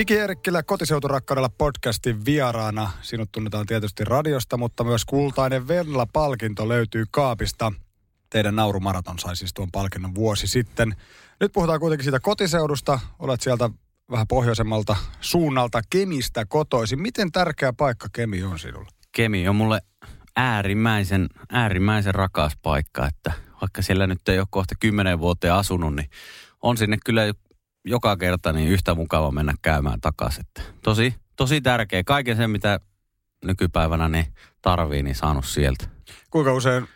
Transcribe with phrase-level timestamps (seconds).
[0.00, 2.90] Viki Eerikkilä kotiseuturakkaudella podcastin vieraana.
[3.02, 7.72] Sinut tunnetaan tietysti radiosta, mutta myös kultainen Venla-palkinto löytyy kaapista.
[8.30, 10.96] Teidän naurumaraton sai siis tuon palkinnon vuosi sitten.
[11.40, 13.00] Nyt puhutaan kuitenkin siitä kotiseudusta.
[13.18, 13.70] Olet sieltä
[14.10, 17.02] vähän pohjoisemmalta suunnalta Kemistä kotoisin.
[17.02, 18.88] Miten tärkeä paikka Kemi on sinulle?
[19.12, 19.80] Kemi on mulle
[20.36, 26.10] äärimmäisen, äärimmäisen rakas paikka, että vaikka siellä nyt ei ole kohta kymmenen vuoteen asunut, niin
[26.62, 27.22] on sinne kyllä
[27.84, 30.44] joka kerta niin yhtä mukava mennä käymään takaisin.
[30.82, 32.02] Tosi, tosi tärkeä.
[32.04, 32.80] Kaiken sen, mitä
[33.44, 34.26] nykypäivänä niin
[34.62, 35.84] tarvii, niin saanut sieltä.
[36.30, 36.88] Kuinka usein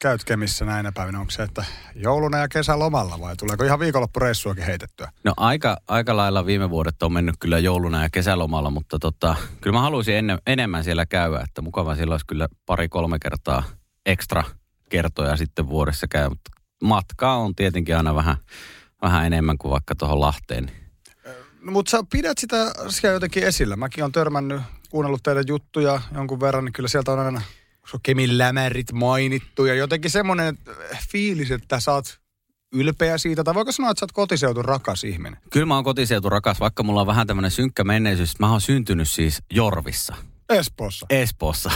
[0.00, 1.20] käyt Kemissä näinä päivinä?
[1.20, 1.64] Onko se, että
[1.94, 5.12] jouluna ja kesälomalla vai tuleeko ihan viikonloppureissuakin heitettyä?
[5.24, 9.76] No aika, aika lailla viime vuodet on mennyt kyllä jouluna ja kesälomalla, mutta tota, kyllä
[9.76, 13.62] mä haluaisin enne, enemmän siellä käydä, että mukava siellä olisi kyllä pari-kolme kertaa
[14.06, 14.44] ekstra
[14.88, 16.28] kertoja sitten vuodessa käy.
[16.28, 16.50] Mutta
[16.82, 18.36] matkaa on tietenkin aina vähän,
[19.02, 20.70] vähän enemmän kuin vaikka tuohon Lahteen.
[21.60, 23.76] No, mutta sä pidät sitä asiaa jotenkin esillä.
[23.76, 27.42] Mäkin olen törmännyt, kuunnellut teidän juttuja jonkun verran, niin kyllä sieltä on aina
[28.02, 30.58] Kemin lämärit mainittu ja jotenkin semmoinen
[31.10, 32.20] fiilis, että sä oot
[32.72, 35.40] ylpeä siitä, tai voiko sanoa, että sä oot kotiseutun rakas ihminen?
[35.50, 38.38] Kyllä mä oon kotiseutun rakas, vaikka mulla on vähän tämmöinen synkkä menneisyys.
[38.38, 40.16] Mä oon syntynyt siis Jorvissa.
[40.48, 41.06] Espoossa?
[41.10, 41.70] Espoossa.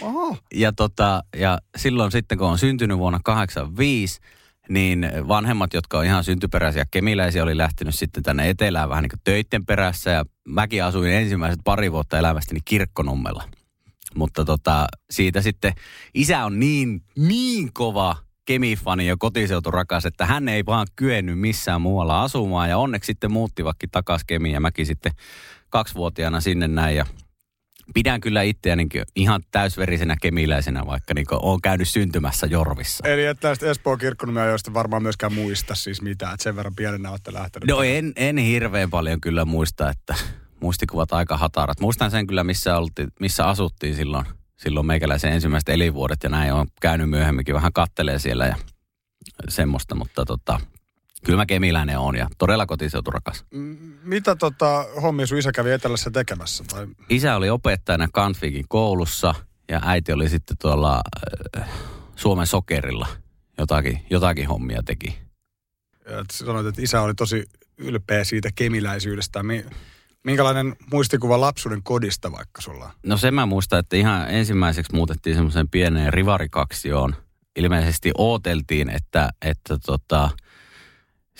[0.00, 0.36] Oho.
[0.54, 4.20] Ja, tota, ja silloin sitten, kun on syntynyt vuonna 85,
[4.68, 9.20] niin vanhemmat, jotka on ihan syntyperäisiä kemiläisiä, oli lähtenyt sitten tänne etelään vähän niin kuin
[9.24, 10.10] töitten perässä.
[10.10, 13.44] Ja mäkin asuin ensimmäiset pari vuotta elämästäni Kirkkonummella.
[14.14, 15.72] Mutta tota, siitä sitten
[16.14, 22.22] isä on niin, niin kova kemifani ja kotiseuturakas, että hän ei vaan kyennyt missään muualla
[22.22, 22.68] asumaan.
[22.68, 25.12] Ja onneksi sitten muuttivakin takaisin kemiin ja mäkin sitten
[25.68, 26.96] kaksivuotiaana sinne näin.
[26.96, 27.06] Ja
[27.94, 33.08] pidän kyllä itseäni ihan täysverisenä kemiläisenä, vaikka niin olen käynyt syntymässä Jorvissa.
[33.08, 37.10] Eli että näistä Espoon kirkkonumia, joista varmaan myöskään muista siis mitään, että sen verran pienenä
[37.10, 37.68] olette lähtenyt.
[37.68, 40.14] No en, en hirveän paljon kyllä muista, että
[40.60, 41.80] muistikuvat aika hatarat.
[41.80, 44.26] Muistan sen kyllä, missä, oltiin, missä asuttiin silloin,
[44.56, 48.56] silloin meikäläisen ensimmäiset elinvuodet ja näin on käynyt myöhemminkin vähän kattelee siellä ja
[49.48, 50.60] semmoista, mutta tota,
[51.24, 53.44] kyllä mä kemiläinen on ja todella kotiseuturakas.
[54.02, 56.64] Mitä tota, hommia sun isä kävi etelässä tekemässä?
[56.64, 56.86] Tai?
[57.08, 59.34] Isä oli opettajana Kanfikin koulussa
[59.68, 61.00] ja äiti oli sitten tuolla
[61.58, 61.68] äh,
[62.16, 63.06] Suomen sokerilla
[63.58, 65.18] jotakin, jotakin hommia teki.
[66.04, 67.44] Ja sanoit, että isä oli tosi
[67.78, 69.40] ylpeä siitä kemiläisyydestä.
[70.24, 75.68] Minkälainen muistikuva lapsuuden kodista vaikka sulla No se mä muistan, että ihan ensimmäiseksi muutettiin semmoisen
[75.68, 77.14] pieneen rivarikaksioon.
[77.56, 80.30] Ilmeisesti ooteltiin, että, että tota,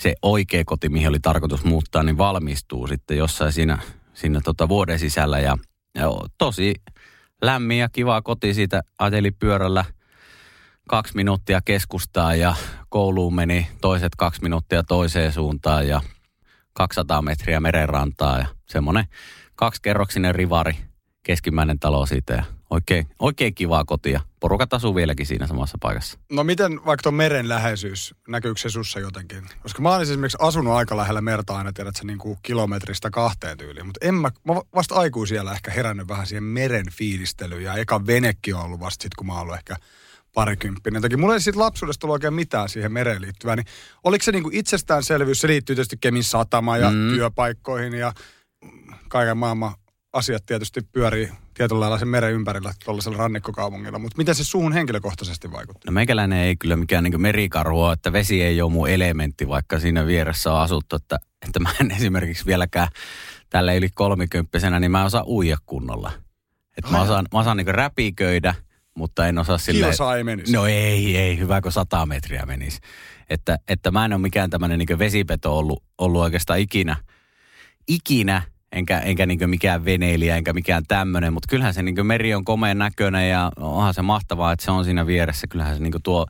[0.01, 3.77] se oikea koti, mihin oli tarkoitus muuttaa, niin valmistuu sitten jossain siinä,
[4.13, 5.39] siinä tota vuoden sisällä.
[5.39, 5.57] Ja,
[5.95, 6.07] ja
[6.37, 6.73] tosi
[7.41, 9.85] lämmin ja kiva koti siitä ajeli pyörällä
[10.87, 12.55] kaksi minuuttia keskustaa ja
[12.89, 16.01] kouluun meni toiset kaksi minuuttia toiseen suuntaan ja
[16.73, 19.05] 200 metriä merenrantaa ja semmoinen
[19.55, 20.73] kaksikerroksinen rivari,
[21.23, 24.21] keskimmäinen talo siitä ja oikein, oikein kivaa kotia.
[24.39, 26.19] Porukat asuu vieläkin siinä samassa paikassa.
[26.31, 29.43] No miten vaikka tuon meren läheisyys, näkyykö se sussa jotenkin?
[29.63, 33.57] Koska mä olen esimerkiksi asunut aika lähellä merta aina, tiedät sä niin kuin kilometristä kahteen
[33.57, 33.85] tyyliin.
[33.85, 37.63] Mutta en mä, mä vasta aikuisiellä ehkä herännyt vähän siihen meren fiilistelyyn.
[37.63, 39.75] Ja eka venekki on ollut vasta sit, kun mä oon ollut ehkä
[40.33, 41.01] parikymppinen.
[41.01, 43.55] Toki mulla ei siitä lapsuudesta tullut oikein mitään siihen mereen liittyvää.
[43.55, 43.65] Niin
[44.03, 45.41] oliko se niin kuin itsestäänselvyys?
[45.41, 47.13] Se liittyy tietysti Kemin satamaan ja mm.
[47.15, 48.13] työpaikkoihin ja
[49.09, 49.73] kaiken maailman
[50.13, 53.99] asiat tietysti pyörii tietyllä lailla sen meren ympärillä tuollaisella rannikkokaupungilla.
[53.99, 55.87] Mutta miten se suhun henkilökohtaisesti vaikutti?
[55.87, 59.79] No meikäläinen ei kyllä mikään niin merikarhu ole, että vesi ei ole mun elementti, vaikka
[59.79, 60.95] siinä vieressä on asuttu.
[60.95, 62.87] Että, että mä en esimerkiksi vieläkään
[63.49, 66.11] tällä yli kolmikymppisenä, niin mä en osaa uija kunnolla.
[66.77, 68.55] Että mä osaan, mä osaan niin räpiköidä,
[68.93, 69.91] mutta en osaa silleen...
[69.91, 70.53] Kilsa ei menisi.
[70.53, 72.79] No ei, ei, hyvä kun sata metriä menisi.
[73.29, 76.95] Että, että mä en ole mikään tämmöinen niin vesipeto ollut, ollut oikeastaan ikinä.
[77.87, 82.45] Ikinä enkä, enkä niin mikään veneilijä, enkä mikään tämmöinen, mutta kyllähän se niin meri on
[82.45, 85.47] komeen näköinen ja onhan se mahtavaa, että se on siinä vieressä.
[85.47, 86.25] Kyllähän se niin tuo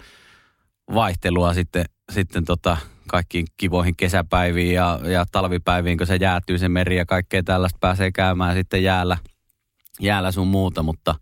[0.93, 2.77] vaihtelua sitten, sitten tota,
[3.07, 8.11] kaikkiin kivoihin kesäpäiviin ja, ja talvipäiviin, kun se jäätyy se meri ja kaikkea tällaista pääsee
[8.11, 9.17] käymään sitten jäällä,
[9.99, 11.15] jäällä sun muuta, mutta,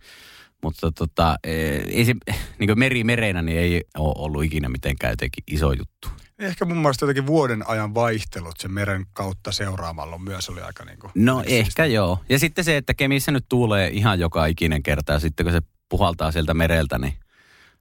[0.63, 2.13] mutta tota, ei se,
[2.59, 6.09] niin meri mereinä niin ei ole ollut ikinä mitenkään jotenkin iso juttu.
[6.39, 10.99] Ehkä mun mielestä jotenkin vuoden ajan vaihtelut sen meren kautta seuraamalla myös oli aika niin
[10.99, 11.11] kuin...
[11.15, 12.19] No ehkä joo.
[12.29, 15.61] Ja sitten se, että Kemissä nyt tuulee ihan joka ikinen kerta ja sitten kun se
[15.89, 17.13] puhaltaa sieltä mereltä, niin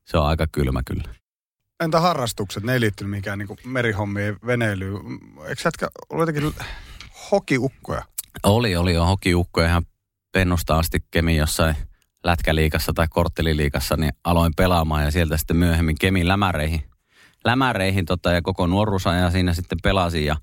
[0.04, 1.14] se on aika kylmä kyllä.
[1.80, 2.62] Entä harrastukset?
[2.62, 5.00] Ne ei liittynyt mikään niin merihommiin, veneilyyn.
[5.48, 5.70] Eikö sä
[6.10, 6.54] ollut jotenkin
[7.30, 8.04] hokiukkoja?
[8.42, 9.86] Oli, oli jo hokiukkoja ihan
[10.32, 11.76] pennusta asti Kemi jossain
[12.24, 16.82] lätkäliikassa tai kortteliliikassa, niin aloin pelaamaan ja sieltä sitten myöhemmin Kemin lämäreihin
[17.48, 20.36] lämäreihin tota, ja koko nuoruusajan siinä sitten pelasin ja,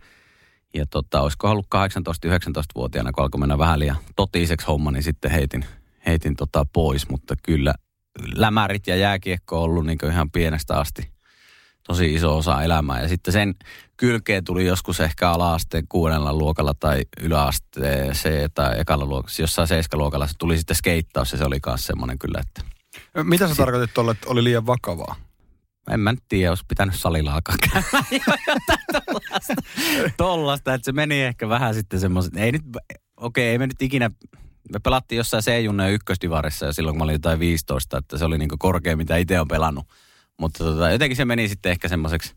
[0.74, 5.66] Ja tota, olisiko ollut 18-19-vuotiaana, kun alkoi mennä vähän liian totiiseksi homma, niin sitten heitin,
[6.06, 7.10] heitin tota pois.
[7.10, 7.74] Mutta kyllä
[8.36, 11.16] lämärit ja jääkiekko on ollut niin ihan pienestä asti
[11.88, 13.02] tosi iso osa elämää.
[13.02, 13.56] Ja sitten sen
[13.98, 20.28] kylkeen tuli joskus ehkä ala-asteen kuudella luokalla tai yläasteen C tai ekalla luokalla, jossain seiskaluokalla
[20.28, 22.76] se tuli sitten skeittaus ja se oli myös semmoinen kyllä, että...
[23.24, 25.16] Mitä sä tarkoitit tuolla, että oli liian vakavaa?
[25.92, 27.56] En mä tiedä, olisi pitänyt salilla alkaa
[30.18, 30.74] tollasta.
[30.74, 32.62] että se meni ehkä vähän sitten semmoiset, ei nyt,
[33.18, 34.10] okei, ei me nyt ikinä,
[34.74, 38.38] me pelattiin jossain C-junne ykkösdivarissa ja silloin kun mä olin jotain 15, että se oli
[38.38, 39.86] niin korkea, mitä itse on pelannut.
[40.40, 42.36] Mutta tota, jotenkin se meni sitten ehkä semmoiseksi,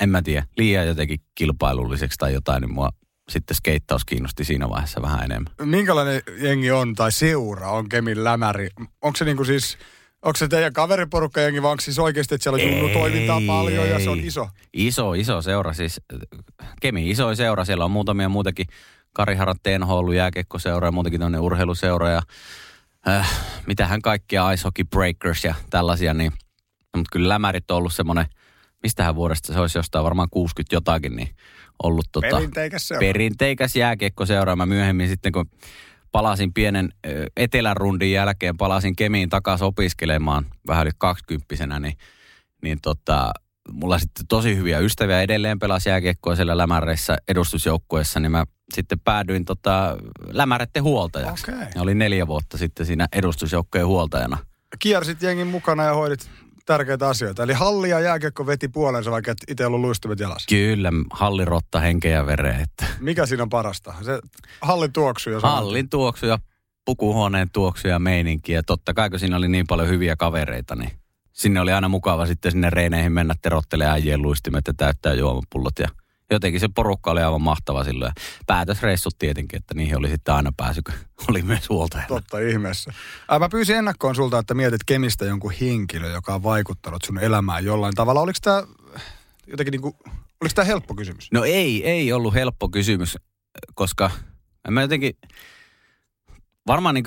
[0.00, 2.88] en mä tiedä, liian jotenkin kilpailulliseksi tai jotain, niin mua
[3.28, 5.52] sitten skeittaus kiinnosti siinä vaiheessa vähän enemmän.
[5.62, 8.68] Minkälainen jengi on tai seura on Kemin lämäri?
[9.02, 9.78] Onko se niinku siis,
[10.22, 13.88] onko se teidän kaveriporukka jengi vai onko siis oikeasti, että siellä on junnu toimintaa paljon
[13.88, 14.48] ja se on iso?
[14.72, 16.00] Iso, iso seura siis.
[16.80, 18.66] Kemi iso seura, siellä on muutamia muutakin.
[19.12, 22.22] Kariharat TNH jääkekkoseura ja muutenkin tämmöinen urheiluseura ja
[23.08, 23.30] äh,
[23.66, 26.32] mitähän kaikkia Ice Hockey Breakers ja tällaisia, niin
[26.94, 28.26] No, mutta kyllä lämärit on ollut semmoinen,
[28.82, 31.28] mistähän vuodesta se olisi jostain varmaan 60 jotakin, niin
[31.82, 33.00] ollut tota, perinteikäs, seura.
[33.00, 34.56] perinteikäs jääkiekkoseura.
[34.56, 35.50] Mä myöhemmin sitten, kun
[36.12, 36.88] palasin pienen
[37.36, 41.94] etelän rundin jälkeen, palasin Kemiin takaisin opiskelemaan vähän yli kaksikymppisenä, niin,
[42.62, 43.32] niin tota,
[43.72, 48.44] mulla sitten tosi hyviä ystäviä edelleen pelasi jääkiekkoa siellä lämäreissä edustusjoukkueessa, niin mä
[48.74, 49.96] sitten päädyin tota,
[50.30, 51.50] lämäretten huoltajaksi.
[51.50, 51.66] Okay.
[51.74, 54.38] Ja olin neljä vuotta sitten siinä edustusjoukkojen huoltajana.
[54.78, 56.30] Kiersit jengin mukana ja hoidit
[56.66, 57.42] tärkeitä asioita.
[57.42, 60.46] Eli halli ja jääkiekko veti puolensa, vaikka et itse ollut luistimet jalassa.
[60.48, 62.58] Kyllä, hallirotta henkeä ja vereä.
[62.58, 62.86] Että.
[63.00, 63.94] Mikä siinä on parasta?
[64.02, 64.20] Se
[64.60, 66.38] hallin tuoksu ja Hallin tuoksu ja
[66.84, 68.52] pukuhuoneen tuoksu ja meininki.
[68.52, 70.90] Ja totta kai, kun siinä oli niin paljon hyviä kavereita, niin
[71.32, 75.88] sinne oli aina mukava sitten sinne reineihin mennä terottelemaan äijien luistimet ja täyttää juomapullot ja
[76.34, 78.12] jotenkin se porukka oli aivan mahtava silloin.
[78.16, 80.94] Ja päätösreissut tietenkin, että niihin oli sitten aina pääsy, kun
[81.30, 82.08] oli myös huoltajana.
[82.08, 82.92] Totta ihmeessä.
[83.28, 87.64] Ää, mä pyysin ennakkoon sulta, että mietit kemistä jonkun henkilö, joka on vaikuttanut sun elämään
[87.64, 88.20] jollain tavalla.
[88.20, 88.62] Oliko tämä
[89.46, 89.94] jotenkin niin kuin,
[90.40, 91.28] oliko tämä helppo kysymys?
[91.32, 93.18] No ei, ei ollut helppo kysymys,
[93.74, 94.10] koska
[94.70, 95.12] mä jotenkin,
[96.66, 97.04] varmaan niin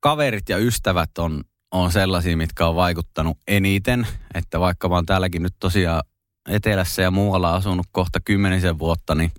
[0.00, 4.06] kaverit ja ystävät on, on sellaisia, mitkä on vaikuttanut eniten.
[4.34, 6.02] Että vaikka mä oon täälläkin nyt tosiaan
[6.48, 9.32] etelässä ja muualla asunut kohta kymmenisen vuotta, niin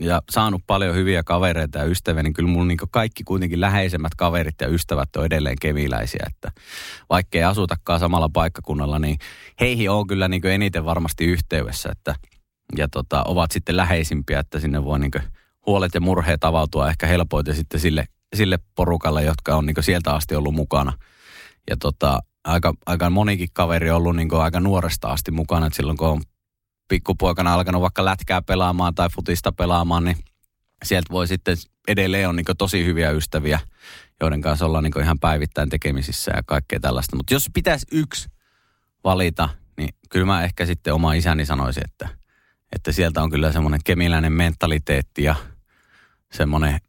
[0.00, 4.54] ja saanut paljon hyviä kavereita ja ystäviä, niin kyllä mun niin kaikki kuitenkin läheisemmät kaverit
[4.60, 6.26] ja ystävät on edelleen keviläisiä.
[6.26, 6.60] Että
[7.10, 9.18] vaikka ei asutakaan samalla paikkakunnalla, niin
[9.60, 11.88] heihin on kyllä niin eniten varmasti yhteydessä.
[11.92, 12.14] Että,
[12.76, 15.12] ja tota, ovat sitten läheisimpiä, että sinne voi niin
[15.66, 18.04] huolet ja murheet avautua ehkä helpoiten sitten sille,
[18.34, 20.92] sille porukalle, jotka on niin sieltä asti ollut mukana.
[21.70, 25.98] Ja tota, aika, aika monikin kaveri on ollut niin aika nuoresta asti mukana, että silloin
[25.98, 26.22] kun on
[26.92, 30.16] pikkupoikana alkanut vaikka lätkää pelaamaan tai futista pelaamaan, niin
[30.84, 31.56] sieltä voi sitten
[31.88, 33.60] edelleen on niin tosi hyviä ystäviä,
[34.20, 37.16] joiden kanssa ollaan niin ihan päivittäin tekemisissä ja kaikkea tällaista.
[37.16, 38.28] Mutta jos pitäisi yksi
[39.04, 42.08] valita, niin kyllä mä ehkä sitten oma isäni sanoisin, että,
[42.72, 45.34] että sieltä on kyllä semmoinen kemiläinen mentaliteetti ja
[46.32, 46.80] semmoinen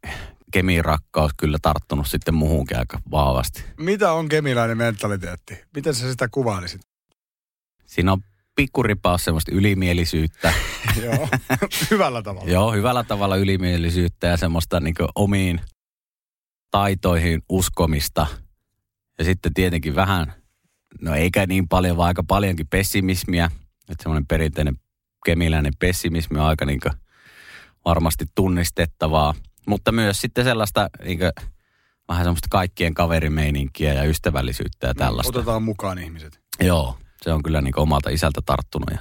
[0.52, 3.64] kemirakkaus kyllä tarttunut sitten muuhunkin aika vahvasti.
[3.78, 5.58] Mitä on kemiläinen mentaliteetti?
[5.74, 6.80] Miten sä sitä kuvailisit?
[7.86, 8.20] Siinä on
[8.54, 10.52] pikkuripaus semmoista ylimielisyyttä.
[11.04, 11.28] Joo,
[11.90, 12.50] hyvällä tavalla.
[12.50, 15.60] Joo, hyvällä tavalla ylimielisyyttä ja semmoista niin omiin
[16.70, 18.26] taitoihin uskomista.
[19.18, 20.32] Ja sitten tietenkin vähän,
[21.00, 23.50] no eikä niin paljon, vaan aika paljonkin pessimismiä.
[23.90, 24.76] Että semmoinen perinteinen
[25.24, 26.80] kemiläinen pessimismi on aika niin
[27.84, 29.34] varmasti tunnistettavaa.
[29.66, 31.18] Mutta myös sitten sellaista niin
[32.08, 35.38] vähän semmoista kaikkien kaverimeininkiä ja ystävällisyyttä ja tällaista.
[35.38, 36.40] Otetaan mukaan ihmiset.
[36.60, 38.90] Joo, se on kyllä niin omalta isältä tarttunut.
[38.90, 38.98] Ja...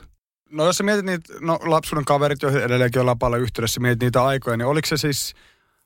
[0.49, 4.25] No jos sä mietit niitä no, lapsuuden kaverit, joihin edelleenkin ollaan paljon yhteydessä, mietit niitä
[4.25, 5.33] aikoja, niin oliko se siis,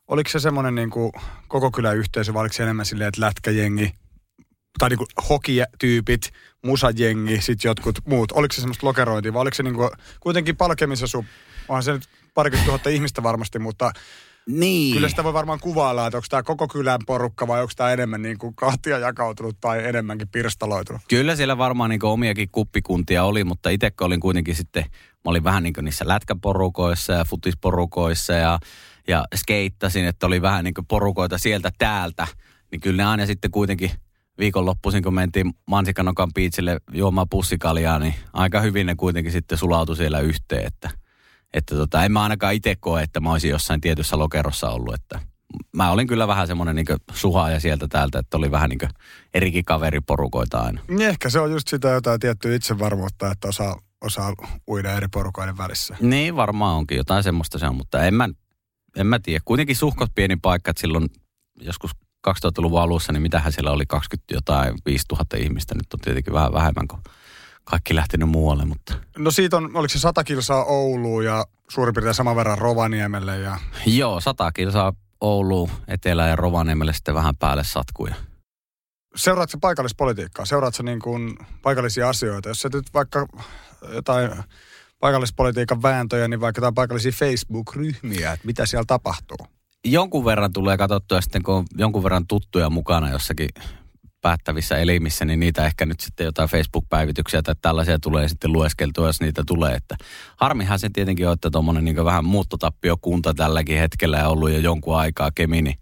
[0.08, 1.12] oliko se semmoinen niin kuin
[1.48, 3.94] koko kylän yhteisö, vai oliko se enemmän silleen, että lätkäjengi,
[4.79, 6.32] tai niin hokityypit,
[6.63, 8.32] musajengi, sitten jotkut muut.
[8.32, 9.89] Oliko se semmoista lokerointia, vai oliko se niin kuin,
[10.20, 11.25] kuitenkin palkemissa sun,
[11.67, 13.91] onhan se nyt parikymmentä tuhatta ihmistä varmasti, mutta
[14.48, 14.94] niin.
[14.94, 18.22] Kyllä sitä voi varmaan kuvailla, että onko tämä koko kylän porukka vai onko tämä enemmän
[18.22, 21.01] niin kuin kahtia jakautunut tai enemmänkin pirstaloitunut.
[21.10, 25.63] Kyllä siellä varmaan niin omiakin kuppikuntia oli, mutta itse olin kuitenkin sitten, mä olin vähän
[25.63, 28.60] niin niissä lätkäporukoissa ja futisporukoissa ja,
[29.08, 32.27] ja skeittasin, että oli vähän niin porukoita sieltä täältä.
[32.72, 33.92] Niin kyllä ne aina sitten kuitenkin
[34.39, 40.20] viikonloppuisin, kun mentiin Mansikanokan piitsille juomaan pussikaljaa, niin aika hyvin ne kuitenkin sitten sulautui siellä
[40.20, 40.89] yhteen, että–
[41.58, 45.20] että tota, en mä ainakaan itse koe, että mä olisin jossain tietyssä lokerossa ollut, että
[45.76, 48.90] mä olin kyllä vähän semmoinen niin suhaaja sieltä täältä, että oli vähän niin
[49.34, 50.82] erikin kaveriporukoita aina.
[50.88, 54.34] Niin ehkä se on just sitä jotain tiettyä itsevarmuutta, että osaa osaa
[54.68, 55.96] uida eri porukoiden välissä.
[56.02, 58.30] Niin, varmaan onkin jotain semmoista se on, mutta en mä,
[58.98, 59.42] en mä tiedä.
[59.46, 61.10] Kuitenkin suhkot pieni paikka, että silloin
[61.62, 61.92] joskus
[62.28, 65.76] 2000-luvun alussa, niin mitähän siellä oli 20 jotain 5000 ihmistä.
[65.76, 67.02] Nyt on tietenkin vähän vähemmän kuin
[67.69, 68.93] kaikki lähtenyt muualle, mutta...
[69.17, 73.57] No siitä on, oliko se 100 kilsaa Ouluun ja suurin piirtein saman verran Rovaniemelle ja...
[73.86, 78.15] Joo, 100 kilsaa Ouluun, Etelä- ja Rovaniemelle sitten vähän päälle satkuja.
[79.15, 80.45] Seuraatko paikallispolitiikkaa?
[80.45, 82.50] Seuraatko niin kuin paikallisia asioita?
[82.50, 83.27] Jos sä nyt vaikka
[83.93, 84.31] jotain
[85.00, 89.38] paikallispolitiikan vääntöjä, niin vaikka jotain paikallisia Facebook-ryhmiä, että mitä siellä tapahtuu?
[89.86, 93.50] Jonkun verran tulee katsottua sitten, kun on jonkun verran tuttuja mukana jossakin
[94.27, 99.22] päättävissä elimissä, niin niitä ehkä nyt sitten jotain Facebook-päivityksiä tai tällaisia tulee sitten lueskeltua, jos
[99.22, 99.74] niitä tulee.
[99.74, 99.96] Että
[100.38, 104.98] harmihan se tietenkin on, että tuommoinen niin vähän muuttotappiokunta tälläkin hetkellä ja ollut jo jonkun
[104.98, 105.79] aikaa Kemi, niin,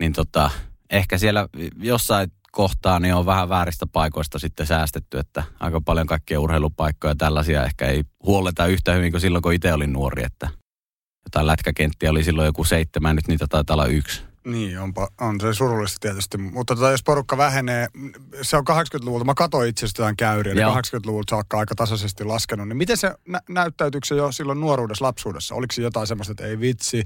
[0.00, 0.50] niin tota,
[0.90, 1.48] ehkä siellä
[1.82, 7.16] jossain kohtaa niin on vähän vääristä paikoista sitten säästetty, että aika paljon kaikkia urheilupaikkoja ja
[7.16, 10.48] tällaisia ehkä ei huoleta yhtä hyvin kuin silloin, kun itse olin nuori, että
[11.24, 14.31] jotain lätkäkenttiä oli silloin joku seitsemän, nyt niitä taitaa olla yksi.
[14.46, 16.38] Niin, onpa, on se surullista tietysti.
[16.38, 17.88] Mutta tota, jos porukka vähenee,
[18.42, 22.68] se on 80-luvulta, mä katsoin itse asiassa jotain käyriä, niin 80-luvulta saakka aika tasaisesti laskenut.
[22.68, 25.54] Niin miten se nä- näyttäytyykö se jo silloin nuoruudessa, lapsuudessa?
[25.54, 27.04] Oliko se jotain semmoista, että ei vitsi,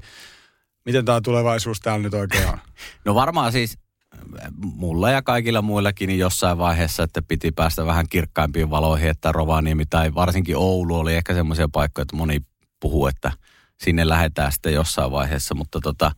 [0.85, 2.57] miten tämä tulevaisuus täällä nyt oikein on?
[3.05, 3.77] no varmaan siis
[4.61, 9.85] mulla ja kaikilla muillakin niin jossain vaiheessa, että piti päästä vähän kirkkaimpiin valoihin, että Rovaniemi
[9.85, 12.39] tai varsinkin Oulu oli ehkä semmoisia paikkoja, että moni
[12.79, 13.31] puhuu, että
[13.77, 16.11] sinne lähdetään sitten jossain vaiheessa, mutta tota,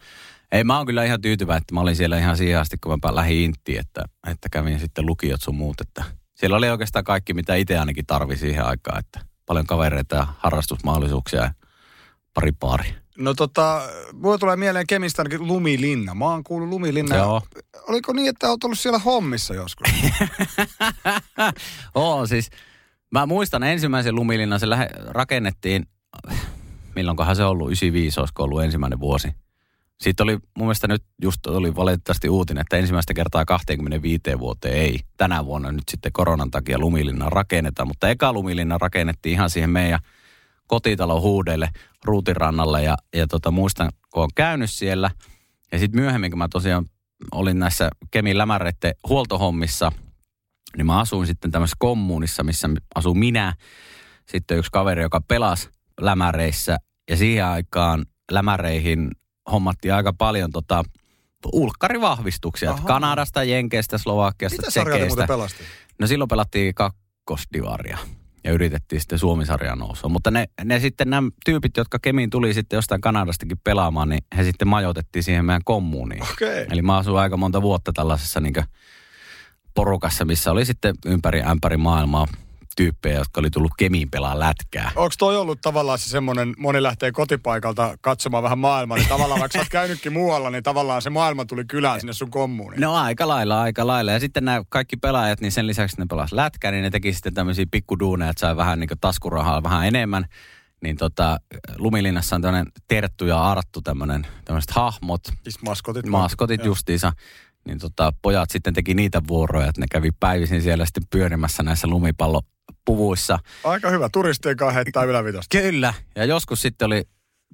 [0.51, 3.15] ei, mä oon kyllä ihan tyytyväinen, että mä olin siellä ihan siihen asti, kun mä
[3.15, 6.03] lähdin Inttiin, että, että kävin sitten lukiot sun muut, että
[6.36, 11.41] siellä oli oikeastaan kaikki, mitä itse ainakin tarvi siihen aikaan, että paljon kavereita ja harrastusmahdollisuuksia
[11.44, 11.51] ja
[12.34, 12.96] pari pari.
[13.18, 13.82] No tota,
[14.13, 16.15] mulle tulee mieleen Kemistä ainakin Lumilinna.
[16.15, 17.15] Mä oon kuullut Lumilinna.
[17.15, 17.41] Joo.
[17.88, 19.88] Oliko niin, että oot ollut siellä hommissa joskus?
[21.96, 22.50] Oo, siis
[23.12, 25.86] mä muistan ensimmäisen Lumilinnan, se lähe, rakennettiin,
[26.96, 29.27] milloinkohan se ollut, 95 olisiko ollut ensimmäinen vuosi.
[30.01, 35.00] Sitten oli mun mielestä nyt just oli valitettavasti uutinen, että ensimmäistä kertaa 25 vuoteen ei.
[35.18, 40.00] Tänä vuonna nyt sitten koronan takia lumilinna rakennetaan, mutta eka lumilinna rakennettiin ihan siihen meidän
[40.68, 41.70] kotitalon huudelle
[42.06, 45.12] Ruutirannalle ja, ja tota, muistan, kun on käynyt siellä.
[45.72, 46.86] Ja sitten myöhemmin, kun mä tosiaan
[47.32, 49.91] olin näissä Kemin lämäreiden huoltohommissa,
[50.77, 53.53] niin mä asuin sitten tämmöisessä kommunissa, missä asuu minä,
[54.25, 55.70] sitten yksi kaveri, joka pelasi
[56.01, 56.77] lämäreissä.
[57.10, 59.10] Ja siihen aikaan lämäreihin
[59.51, 60.84] hommattiin aika paljon tota,
[61.53, 62.72] ulkkarivahvistuksia.
[62.72, 62.88] Aha.
[62.88, 65.27] Kanadasta, Jenkeistä, Slovakiasta, Mitä Tsekeistä.
[66.00, 67.98] No silloin pelattiin kakkosdivaria
[68.44, 70.10] ja yritettiin sitten Suomisarjaa nousua.
[70.10, 74.44] Mutta ne, ne sitten nämä tyypit, jotka Kemiin tuli sitten jostain Kanadastakin pelaamaan, niin he
[74.44, 76.24] sitten majoitettiin siihen meidän kommuuniin.
[76.24, 76.65] Okay.
[76.72, 78.53] Eli mä asuin aika monta vuotta tällaisessa niin
[79.74, 82.27] porukassa, missä oli sitten ympäri ämpäri maailmaa
[82.80, 84.92] tyyppejä, jotka oli tullut kemiin pelaa lätkää.
[84.96, 89.58] Onko toi ollut tavallaan se semmoinen, moni lähtee kotipaikalta katsomaan vähän maailmaa, niin tavallaan vaikka
[89.58, 92.82] sä oot käynytkin muualla, niin tavallaan se maailma tuli kylään sinne sun kommuuniin.
[92.82, 94.12] No aika lailla, aika lailla.
[94.12, 97.34] Ja sitten nämä kaikki pelaajat, niin sen lisäksi ne pelas lätkää, niin ne teki sitten
[97.34, 100.26] tämmöisiä pikkuduuneja, että sai vähän niin taskurahaa vähän enemmän
[100.84, 101.40] niin tota,
[101.78, 105.22] Lumilinnassa on tämmöinen Terttu ja Arttu tämmöinen, tämmöiset hahmot.
[105.44, 106.06] Siis maskotit.
[106.06, 107.12] Maskotit justiinsa
[107.66, 111.88] niin tota, pojat sitten teki niitä vuoroja, että ne kävi päivisin siellä sitten pyörimässä näissä
[112.70, 113.40] lumipallopuvuissa.
[113.64, 115.62] Aika hyvä, turistien kanssa heittää ylävitosta.
[115.62, 117.04] Kyllä, ja joskus sitten oli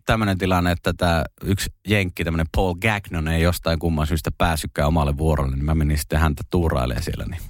[0.05, 5.17] tämmöinen tilanne, että tämä yksi jenkki, tämmöinen Paul Gagnon, ei jostain kumman syystä päässytkään omalle
[5.17, 7.25] vuorolle, niin mä menin sitten häntä tuurailemaan siellä.
[7.25, 7.41] Niin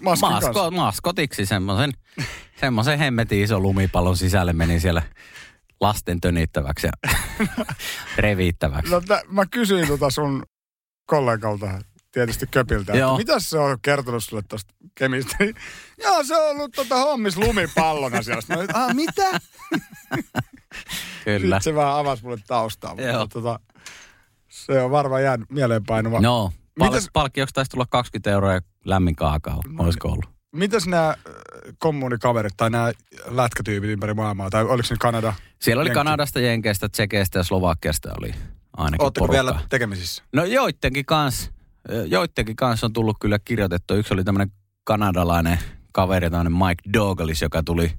[0.00, 1.92] Masko, maskotiksi semmoisen,
[2.60, 5.02] semmoisen hemmetin iso lumipallon sisälle meni siellä
[5.80, 6.92] lasten tönittäväksi ja
[8.18, 8.92] reviittäväksi.
[8.92, 10.42] No, t- mä kysyin tota sun
[11.06, 11.78] kollegalta,
[12.14, 15.36] tietysti Köpiltä, että mitä se on kertonut sulle tuosta kemistä?
[16.04, 18.42] Joo, se on ollut tota hommis lumipallona siellä.
[18.48, 19.40] Mä ah, mitä?
[21.24, 21.40] Kyllä.
[21.40, 22.94] Sitten se vähän avasi mulle taustaa.
[22.98, 23.18] Joo.
[23.18, 23.60] Mutta, tota,
[24.48, 26.20] se on varmaan jäänyt mieleenpainuva.
[26.20, 27.10] No, pal- Mites...
[27.12, 29.62] palkkioksi taisi tulla 20 euroa ja lämmin kaakao.
[29.68, 30.34] No, Olisiko ollut?
[30.52, 31.16] Mitäs nämä äh,
[31.78, 32.92] kommunikaverit tai nämä
[33.24, 35.32] lätkätyypit ympäri maailmaa, tai oliko se Kanada?
[35.60, 35.98] Siellä oli Jenkki?
[35.98, 38.34] Kanadasta, Jenkeistä, Tsekeistä ja Slovakiasta oli
[38.76, 40.22] ainakin Oletteko vielä tekemisissä?
[40.32, 41.53] No joittenkin kanssa.
[42.06, 43.94] Joittenkin kanssa on tullut kyllä kirjoitettu.
[43.94, 44.52] Yksi oli tämmöinen
[44.84, 45.58] kanadalainen
[45.92, 47.92] kaveri, tämmöinen Mike Douglas, joka tuli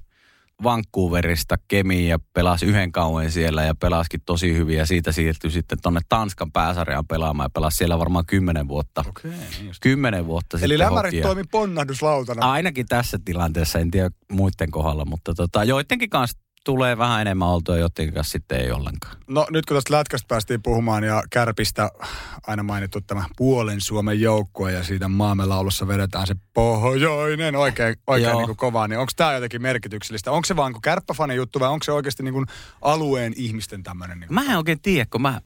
[0.62, 5.78] Vancouverista Kemiin ja pelasi yhden kauan siellä ja pelasikin tosi hyvin ja siitä siirtyi sitten
[5.82, 9.04] tonne Tanskan pääsarjaan pelaamaan ja pelasi siellä varmaan kymmenen vuotta.
[9.08, 11.22] Okei, niin Kymmenen vuotta Eli lämärit hokia.
[11.22, 12.50] toimi ponnahduslautana.
[12.50, 17.76] Ainakin tässä tilanteessa, en tiedä muiden kohdalla, mutta tota, joidenkin kanssa tulee vähän enemmän oltua,
[17.76, 19.16] jotenkin kanssa sitten ei ollenkaan.
[19.26, 21.90] No nyt kun tästä lätkästä päästiin puhumaan ja Kärpistä
[22.46, 28.36] aina mainittu tämä puolen Suomen joukkue ja siitä maamme laulussa vedetään se pohjoinen oikein, oikein
[28.36, 30.32] niin kuin kovaa, niin onko tämä jotenkin merkityksellistä?
[30.32, 32.46] Onko se vaan kuin kärppäfani juttu vai onko se oikeasti niin kuin
[32.82, 34.20] alueen ihmisten tämmöinen?
[34.20, 35.40] Niin mä en oikein tiedä, kun mä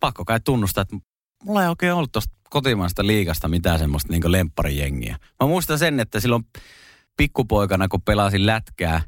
[0.00, 0.96] pakko kai tunnustaa, että
[1.44, 5.16] mulla ei oikein ollut tuosta kotimaista liikasta mitään semmoista niin lempparijengiä.
[5.40, 6.46] Mä muistan sen, että silloin
[7.16, 9.00] pikkupoikana, kun pelasin lätkää,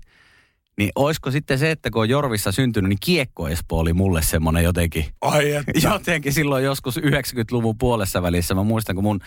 [0.81, 4.65] niin olisiko sitten se, että kun on Jorvissa syntynyt, niin Kiekko Espoo oli mulle semmoinen
[4.65, 5.07] jotenkin.
[5.21, 5.73] Ai että.
[5.89, 8.55] Jotenkin silloin joskus 90-luvun puolessa välissä.
[8.55, 9.21] Mä muistan, kun mun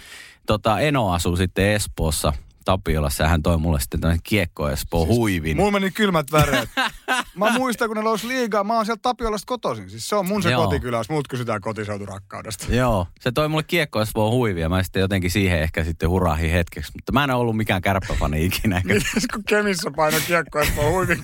[0.48, 2.33] tota, Eno asuu sitten Espoossa
[2.65, 5.57] Tapiolassa ja hän toi mulle sitten tämmöisen kiekko Espoo siis, huivin.
[5.57, 6.69] Mulla meni kylmät väreet.
[7.35, 9.89] mä muistan, kun ne lousi liigaa, mä oon sieltä Tapiolasta kotoisin.
[9.89, 10.63] Siis se on mun se Joo.
[10.63, 12.75] kotikylä, jos muut kysytään kotiseuturakkaudesta.
[12.75, 14.69] Joo, se toi mulle kiekko Espoo huivia.
[14.69, 16.91] Mä sitten jotenkin siihen ehkä sitten hurahin hetkeksi.
[16.95, 18.81] Mutta mä en ole ollut mikään kärppäfani ikinä.
[18.85, 21.23] Mites kun Kemissä paino kiekko Espoo huivin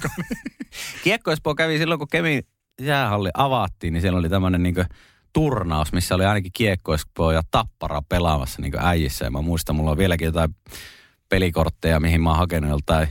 [1.03, 2.41] Kiekko Espoo kävi silloin, kun Kemi
[2.81, 4.75] jäähalli avattiin, niin siellä oli tämmöinen niin
[5.33, 6.93] turnaus, missä oli ainakin kiekko
[7.33, 9.25] ja tappara pelaamassa niin äijissä.
[9.25, 10.55] Ja mä muistan, mulla on vieläkin jotain
[11.29, 13.07] pelikortteja, mihin mä oon hakenut joltain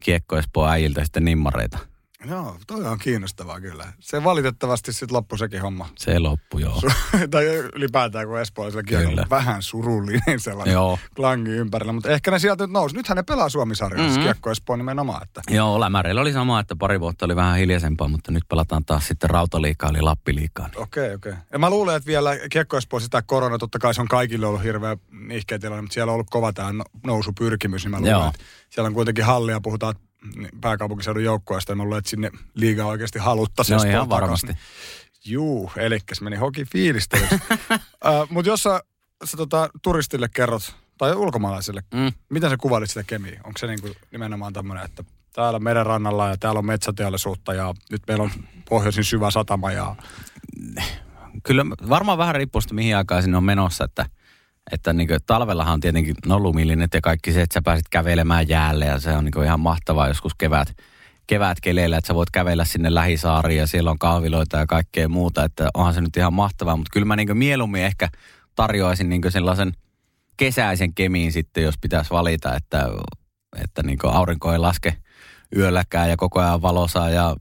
[0.00, 1.93] kiekko Espoon äijiltä sitten nimmareita.
[2.28, 3.92] Joo, toi on kiinnostavaa kyllä.
[4.00, 5.88] Se valitettavasti sitten loppui sekin homma.
[5.98, 6.82] Se loppu, joo.
[7.30, 10.98] tai ylipäätään, kun Espoolaisella kiekolla vähän surullinen sellainen joo.
[11.16, 11.92] klangi ympärillä.
[11.92, 12.96] Mutta ehkä ne sieltä nyt nousi.
[12.96, 14.22] Nythän ne pelaa Suomisarjassa, mm-hmm.
[14.22, 15.22] kiekko Espoon nimenomaan.
[15.22, 15.42] Että.
[15.50, 19.30] Joo, Lämäreillä oli sama, että pari vuotta oli vähän hiljaisempaa, mutta nyt pelataan taas sitten
[19.30, 20.68] Rautaliikaa, eli Lappiliikaa.
[20.76, 21.14] Okei, niin.
[21.14, 21.14] okei.
[21.14, 21.44] Okay, okay.
[21.52, 24.62] Ja mä luulen, että vielä kiekko Espoon sitä korona, totta kai se on kaikille ollut
[24.62, 24.96] hirveä
[25.30, 28.28] ihkeä tilanne, mutta siellä on ollut kova tämä nousupyrkimys, niin mä luulen, Joo.
[28.28, 29.94] että siellä on kuitenkin hallia, puhutaan
[30.60, 33.76] pääkaupunkiseudun joukkueesta, ja mä luulen, että sinne liiga oikeasti haluttaisiin.
[33.76, 34.52] No ihan varmasti.
[35.24, 37.34] Juu, eli se meni hoki fiilistelyksi.
[37.40, 38.80] uh, Mutta jos sä,
[39.24, 42.12] sä tota, turistille kerrot, tai ulkomaalaisille, mm.
[42.28, 43.40] miten sä kuvailit sitä kemiä?
[43.44, 48.02] Onko se niinku nimenomaan tämmöinen, että täällä meren rannalla ja täällä on metsäteollisuutta ja nyt
[48.08, 48.30] meillä on
[48.68, 49.96] pohjoisin syvä satama ja...
[51.42, 54.06] Kyllä varmaan vähän riippuu mihin aikaan sinne on menossa, että–
[54.72, 58.48] että niin kuin, talvellahan on tietenkin no lumillinet ja kaikki se, että sä pääsit kävelemään
[58.48, 60.76] jäälle ja se on niin ihan mahtavaa joskus kevät,
[61.26, 65.44] kevät keleillä, että sä voit kävellä sinne lähisaariin ja siellä on kahviloita ja kaikkea muuta,
[65.44, 68.08] että onhan se nyt ihan mahtavaa, mutta kyllä mä niin mieluummin ehkä
[68.54, 69.72] tarjoaisin niin sellaisen
[70.36, 72.88] kesäisen kemiin sitten, jos pitäisi valita, että,
[73.64, 74.96] että niin aurinko ei laske
[75.56, 77.36] yölläkään ja koko ajan valosaa ja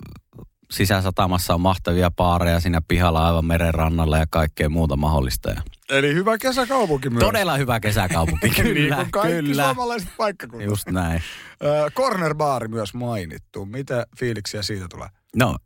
[0.72, 5.50] sisäsatamassa on mahtavia paareja siinä pihalla aivan meren rannalla ja kaikkea muuta mahdollista.
[5.50, 5.62] Ja
[5.94, 7.20] Eli hyvä kesäkaupunki myös.
[7.20, 8.74] Todella hyvä kesäkaupunki, kyllä.
[8.74, 9.64] niin kuin kaikki kyllä.
[9.64, 10.70] suomalaiset paikkakunnat.
[10.70, 11.22] Just näin.
[11.96, 13.66] Corner Baari myös mainittu.
[13.66, 15.08] Mitä fiiliksiä siitä tulee?
[15.36, 15.58] No,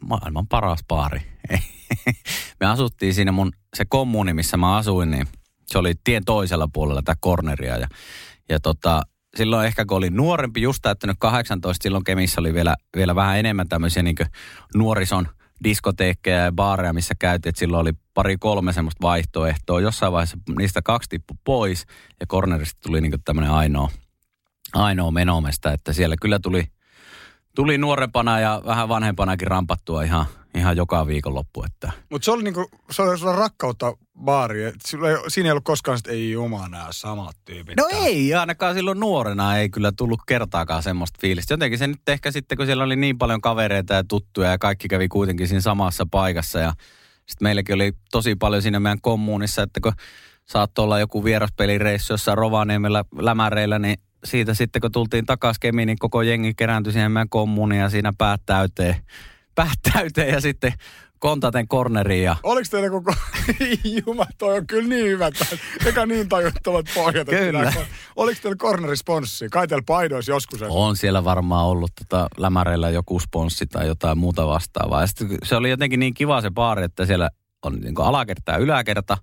[0.00, 1.20] maailman paras baari.
[2.60, 5.26] me asuttiin siinä mun, se kommuni, missä mä asuin, niin
[5.66, 7.76] se oli tien toisella puolella tätä corneria.
[7.76, 7.88] Ja,
[8.48, 9.02] ja tota,
[9.36, 13.68] silloin ehkä kun olin nuorempi, just täyttänyt 18, silloin Kemissä oli vielä, vielä vähän enemmän
[13.68, 14.16] tämmöisiä niin
[14.74, 15.28] nuorison
[15.64, 17.52] diskoteekkeja ja baareja, missä käytiin.
[17.56, 19.80] Silloin oli pari kolme semmoista vaihtoehtoa.
[19.80, 21.86] Jossain vaiheessa niistä kaksi tippu pois
[22.20, 23.88] ja cornerista tuli niin tämmöinen ainoa,
[24.72, 26.64] ainoa menomesta, että siellä kyllä tuli,
[27.54, 31.64] tuli nuorempana ja vähän vanhempanakin rampattua ihan, ihan joka viikonloppu.
[31.64, 31.92] Että.
[32.10, 33.92] Mutta se oli niinku, se oli sulla rakkautta
[34.24, 34.64] baari.
[34.64, 34.72] Ei,
[35.28, 37.76] siinä ei ollut koskaan, että ei jumala nämä samat tyypit.
[37.76, 41.54] No ei, ainakaan silloin nuorena ei kyllä tullut kertaakaan semmoista fiilistä.
[41.54, 44.88] Jotenkin se nyt ehkä sitten, kun siellä oli niin paljon kavereita ja tuttuja ja kaikki
[44.88, 46.58] kävi kuitenkin siinä samassa paikassa.
[46.58, 46.72] Ja
[47.16, 49.92] sitten meilläkin oli tosi paljon siinä meidän kommunissa, että kun
[50.48, 55.98] saattoi olla joku vieraspelireissu jossain Rovaniemellä lämäreillä, niin siitä sitten kun tultiin takaisin Kemiin, niin
[55.98, 58.96] koko jengi kerääntyi siihen meidän kommuniin ja siinä päät täyteen,
[59.60, 60.72] päät täyteen ja sitten
[61.18, 62.24] kontaten corneriin.
[62.24, 62.36] Ja...
[62.42, 63.14] Oliko teillä koko...
[64.06, 65.30] Juma, toi on kyllä niin hyvä.
[65.86, 67.28] Eikä niin tajuttavat pohjat.
[67.28, 67.72] Kyllä.
[68.16, 69.48] Oliko teillä cornerisponssi?
[69.48, 70.62] Kai teillä paidoissa joskus?
[70.68, 75.00] On siellä varmaan ollut tota, lämäreillä joku sponssi tai jotain muuta vastaavaa.
[75.00, 75.06] Ja
[75.42, 77.30] se oli jotenkin niin kiva se baari, että siellä
[77.62, 79.16] on niin alakerta ja yläkerta.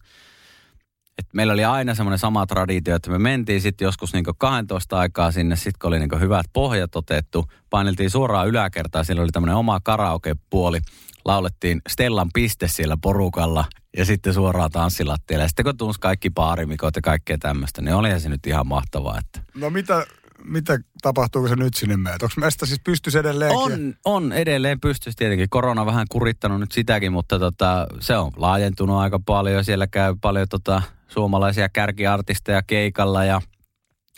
[1.18, 5.32] Et meillä oli aina semmoinen sama traditio, että me mentiin sitten joskus niin 12 aikaa
[5.32, 9.80] sinne, sitten kun oli niin hyvät pohjat otettu, paineltiin suoraan yläkertaan, siellä oli tämmöinen oma
[9.80, 10.80] karaoke-puoli
[11.26, 13.66] laulettiin Stellan piste siellä porukalla
[13.98, 15.44] ja sitten suoraan tanssilattialle.
[15.44, 19.20] Ja sitten kun tunsi kaikki paarimikot ja kaikkea tämmöistä, niin olihan se nyt ihan mahtavaa.
[19.20, 19.52] Että...
[19.56, 20.06] No mitä,
[20.44, 22.24] mitä tapahtuu, kun se nyt sinne meet?
[22.24, 23.60] Onko meistä siis pystys edelleenkin?
[23.60, 25.50] On, on edelleen pystys tietenkin.
[25.50, 29.66] Korona on vähän kurittanut nyt sitäkin, mutta tota, se on laajentunut aika paljon.
[29.66, 33.42] Siellä käy paljon tota, suomalaisia kärkiartisteja keikalla ja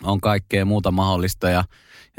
[0.02, 1.48] on kaikkea muuta mahdollista.
[1.48, 1.64] Ja,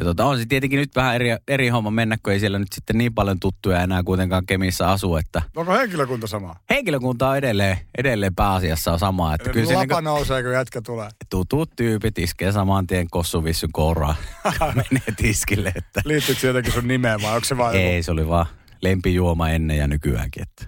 [0.02, 2.74] Ja tota, on se tietenkin nyt vähän eri, eri homma mennä, kun ei siellä nyt
[2.74, 6.56] sitten niin paljon tuttuja enää kuitenkaan Kemissä asu, että Onko henkilökunta sama?
[6.70, 9.36] henkilökunta on edelleen, edelleen pääasiassa on sama.
[9.36, 11.10] Että kyllä se Lapa niinku, nousee, kun jätkä tulee.
[11.30, 14.16] tutut tyypit iskee saman tien kossuvissyn kouraa,
[14.76, 18.28] menee tiskille, että Liittyykö jotenkin sun nimeen vai onko se vaan joku- ei, se oli
[18.28, 18.46] vaan
[18.82, 20.66] lempijuoma ennen ja nykyäänkin, että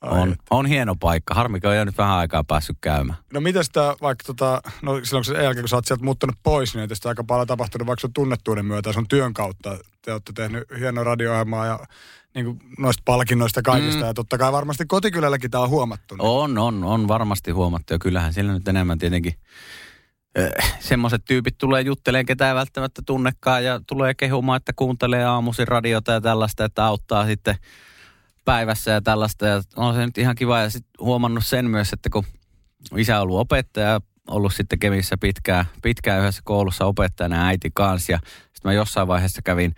[0.00, 1.34] Ai on, on hieno paikka.
[1.34, 3.18] Harmi, kun ei ole nyt vähän aikaa päässyt käymään.
[3.32, 6.74] No mitä sitä vaikka tota, no silloin kun jälkeen kun sä oot sieltä muuttanut pois,
[6.74, 9.78] niin tästä aika paljon tapahtunut vaikka sun tunnettuuden myötä ja sun työn kautta.
[10.02, 11.78] Te olette tehnyt hienoa radio-ohjelmaa ja
[12.34, 14.00] niin kuin noista palkinnoista kaikista.
[14.00, 14.06] Mm.
[14.06, 16.14] Ja totta kai varmasti kotikylälläkin tämä on huomattu.
[16.14, 19.32] niin- On, on, on varmasti huomattu ja kyllähän siellä nyt enemmän tietenkin
[20.38, 25.68] äh, semmoiset tyypit tulee juttelemaan, ketä ei välttämättä tunnekaan ja tulee kehumaan, että kuuntelee aamuisin
[25.68, 27.56] radiota ja tällaista, että auttaa sitten
[28.44, 29.46] päivässä ja tällaista.
[29.46, 32.24] Ja on se nyt ihan kiva ja sitten huomannut sen myös, että kun
[32.96, 38.18] isä on ollut opettaja, ollut sitten Kemissä pitkään, pitkään yhdessä koulussa opettajana ja äiti kanssa.
[38.26, 39.74] Sitten mä jossain vaiheessa kävin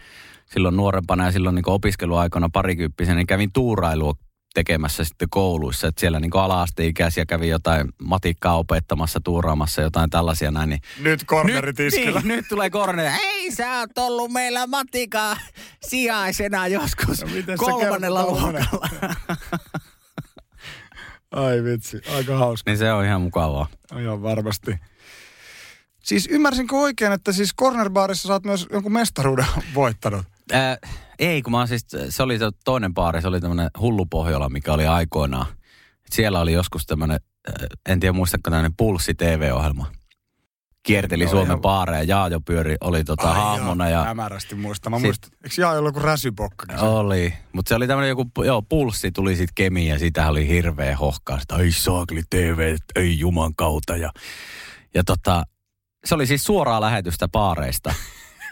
[0.46, 4.14] silloin nuorempana ja silloin niin opiskeluaikana parikymppisenä, niin kävin tuurailua
[4.54, 5.86] tekemässä sitten kouluissa.
[5.86, 10.70] Että siellä niin ala-asteikäisiä kävi jotain matikkaa opettamassa, tuuraamassa jotain tällaisia näin.
[10.70, 12.20] Niin Nyt kornerit iskellä.
[12.20, 13.16] niin, nyt tulee korneri.
[13.22, 15.36] Ei sä oot ollut meillä matikaa
[15.86, 18.64] sijaisena joskus No kolmannella luokalla.
[21.30, 22.70] Ai vitsi, aika hauska.
[22.70, 23.66] niin se on ihan mukavaa.
[24.02, 24.78] Ihan varmasti.
[26.02, 30.26] Siis ymmärsinkö oikein, että siis cornerbaarissa sä oot myös jonkun mestaruuden voittanut?
[30.52, 30.76] Ää,
[31.18, 34.72] ei, kun mä siis, se oli se toinen baari, se oli tämmönen Hullu Pohjola, mikä
[34.72, 35.46] oli aikoinaan.
[36.10, 39.86] Siellä oli joskus tämmönen, ää, en tiedä muistatko tämmönen Pulssi TV-ohjelma.
[40.82, 44.90] Kierteli Joo, Suomen baareja, Jaajo pyöri, oli tota Ai hahmona joo, ja Hämärästi muista.
[44.90, 46.78] Mä Sit- muistan, eikö Jaa ollut joku räsypokkakin?
[46.78, 50.96] Oli, mutta se oli tämmöinen joku, joo, pulssi tuli sitten kemiin ja sitä oli hirveä
[50.96, 51.40] hohkaa.
[51.40, 53.96] Sitä, ai saakeli TV, ei juman kautta.
[53.96, 54.12] Ja,
[54.94, 55.42] ja tota,
[56.04, 57.94] se oli siis suoraa lähetystä baareista.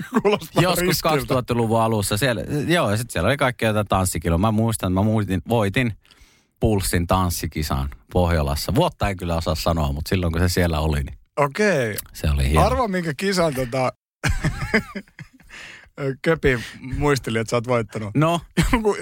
[0.22, 1.34] Kuulostaa Joskus riskiltä.
[1.34, 2.16] 2000-luvun alussa.
[2.16, 4.38] Siellä, joo, ja sitten siellä oli kaikkea jotain tanssikiloa.
[4.38, 5.92] Mä muistan, että mä muistin, voitin
[6.60, 8.74] Pulssin tanssikisan Pohjolassa.
[8.74, 11.96] Vuotta en kyllä osaa sanoa, mutta silloin kun se siellä oli, niin Okei.
[12.12, 12.66] se oli hieno.
[12.66, 13.92] Arvo, minkä kisan tota...
[16.22, 16.58] Köpi
[16.96, 18.10] muisteli, että sä oot voittanut.
[18.14, 18.40] No,
[18.72, 18.96] Joku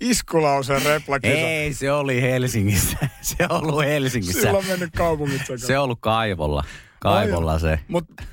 [0.00, 1.32] iskulauseen replakisa.
[1.34, 2.96] ei, se oli Helsingissä.
[3.20, 4.40] se on ollut Helsingissä.
[4.40, 5.58] Sillä on mennyt kaupungit sekaan.
[5.58, 6.64] Se on ollut kaivolla.
[7.00, 7.78] Kaivolla se.
[7.88, 8.24] Mutta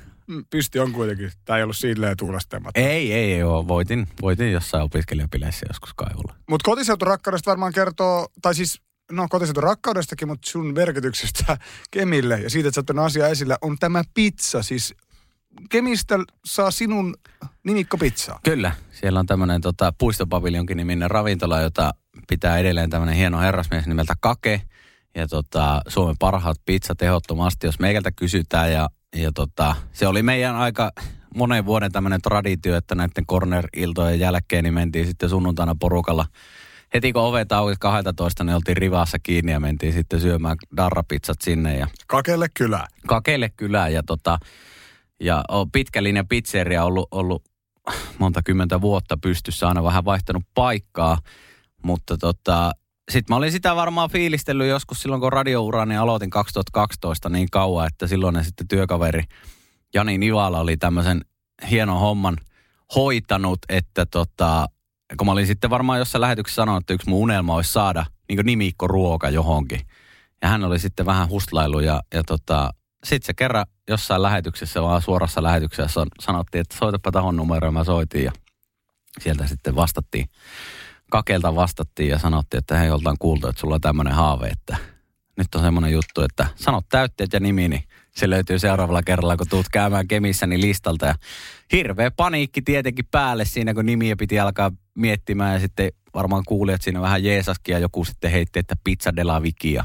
[0.50, 1.30] pysti on kuitenkin.
[1.44, 2.80] Tämä ei ollut silleen tuulestematta.
[2.80, 3.68] Ei, ei, ei ole.
[3.68, 6.34] Voitin, voitin jossain opiskelijapileissä joskus kaivolla.
[6.50, 8.80] Mutta kotiseuturakkaudesta varmaan kertoo, tai siis
[9.12, 11.58] no kotiseuturakkaudestakin, mutta sun merkityksestä
[11.90, 14.62] Kemille ja siitä, että sä oot tuonut asiaa esillä, on tämä pizza.
[14.62, 14.94] Siis
[15.70, 17.14] Kemistä saa sinun
[17.64, 18.40] nimikko pizzaa.
[18.44, 21.94] Kyllä, siellä on tämmöinen tota, puistopaviljonkin niminen ravintola, jota
[22.28, 24.62] pitää edelleen tämmöinen hieno herrasmies nimeltä Kake.
[25.14, 28.72] Ja tota, Suomen parhaat pizzat ehdottomasti, jos meikältä kysytään.
[28.72, 30.92] Ja, ja tota, se oli meidän aika
[31.36, 36.26] monen vuoden tämmöinen traditio, että näiden corner-iltojen jälkeen niin mentiin sitten sunnuntaina porukalla.
[36.94, 41.76] Heti kun ovet auki 12, niin oltiin rivassa kiinni ja mentiin sitten syömään darrapizzat sinne.
[41.76, 42.86] Ja Kakelle kylä.
[43.06, 44.38] Kakelle kylään ja, tota,
[45.20, 47.44] ja on pitkä linja pizzeria ollut, ollut
[48.18, 51.18] monta kymmentä vuotta pystyssä, aina vähän vaihtanut paikkaa,
[51.82, 52.72] mutta tota,
[53.10, 58.06] sitten mä olin sitä varmaan fiilistellyt joskus silloin, kun radiourani aloitin 2012 niin kauan, että
[58.06, 59.22] silloin sitten työkaveri
[59.94, 61.20] Jani Nivala oli tämmöisen
[61.70, 62.36] hienon homman
[62.94, 64.66] hoitanut, että tota,
[65.16, 68.46] kun mä olin sitten varmaan jossain lähetyksessä sanonut, että yksi mun unelma olisi saada niin
[68.46, 69.80] nimikko ruoka johonkin.
[70.42, 72.70] Ja hän oli sitten vähän hustlailu ja, ja tota,
[73.04, 77.74] sitten se kerran jossain lähetyksessä, vaan suorassa lähetyksessä san- sanottiin, että soitapa tahon numeroon.
[77.74, 78.32] Mä soitin ja
[79.20, 80.26] sieltä sitten vastattiin.
[81.12, 84.76] Kakelta vastattiin ja sanottiin, että hei, oltaan kuultu, että sulla on tämmöinen haave, että
[85.36, 89.48] nyt on semmoinen juttu, että sanot täytteet ja nimi, niin se löytyy seuraavalla kerralla, kun
[89.48, 91.06] tuut käymään Kemissä niin listalta.
[91.06, 91.14] Ja
[91.72, 97.00] hirveä paniikki tietenkin päälle siinä, kun nimiä piti alkaa miettimään ja sitten varmaan kuulijat siinä
[97.00, 99.84] vähän jeesaskin ja joku sitten heitti, että pizza de la Vikia.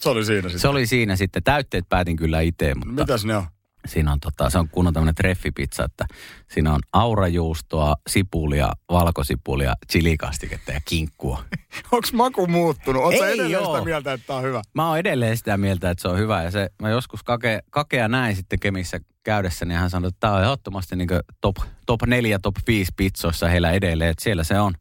[0.00, 0.60] Se oli siinä sitten.
[0.60, 1.42] Se oli siinä sitten.
[1.42, 3.46] Täytteet päätin kyllä itse, mutta Mitäs ne on?
[3.88, 6.06] Siinä on, tota, se on kunnon tämmöinen treffipizza, että
[6.54, 11.44] siinä on aurajuustoa, sipulia, valkosipulia, chilikastiketta ja kinkkua.
[11.92, 13.02] Onks maku muuttunut?
[13.02, 13.74] Oletko edelleen oo.
[13.74, 14.62] sitä mieltä, että tää on hyvä?
[14.74, 16.42] Mä oon edelleen sitä mieltä, että se on hyvä.
[16.42, 20.32] Ja se, mä joskus kake, kakea näin sitten Kemissä käydessä, niin hän sanoi, että tämä
[20.32, 21.08] on ehdottomasti niin
[21.40, 24.10] top, top 4, top 5 pizzoissa heillä edelleen.
[24.10, 24.74] Että siellä se on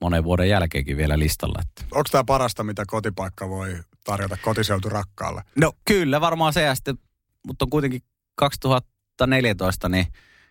[0.00, 1.62] monen vuoden jälkeenkin vielä listalla.
[1.82, 5.42] Onko tämä parasta, mitä kotipaikka voi tarjota kotiseuturakkaalle?
[5.56, 6.98] No kyllä, varmaan se ja sitten,
[7.46, 8.02] mutta on kuitenkin
[8.42, 10.06] 2014 niin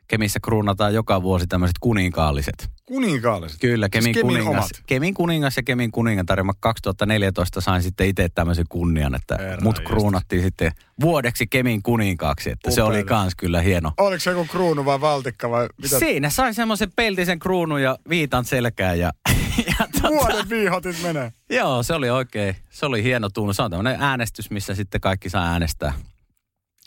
[0.07, 2.69] Kemissä kruunataan joka vuosi tämmöiset kuninkaalliset.
[2.85, 3.59] Kuninkaalliset?
[3.61, 4.55] Kyllä, Kemin, siis Kemin kuningas.
[4.55, 4.83] omat.
[4.87, 6.43] Kemin kuningas ja Kemin kuningatar.
[6.43, 9.87] Mä 2014 sain sitten itse tämmöisen kunnian, että Herra mut jestas.
[9.91, 12.51] kruunattiin sitten vuodeksi Kemin kuninkaaksi.
[12.51, 13.91] Että se oli kans kyllä hieno.
[13.97, 15.99] Oliko se joku kruunu vai valtikka vai mitä?
[15.99, 19.11] Siinä sai semmoisen peltisen kruunun ja viitan selkään ja,
[19.67, 21.31] ja tota, Vuoden viihotit menee.
[21.49, 23.53] Joo, se oli oikein, se oli hieno tunnu.
[23.53, 25.93] Se on tämmöinen äänestys, missä sitten kaikki saa äänestää,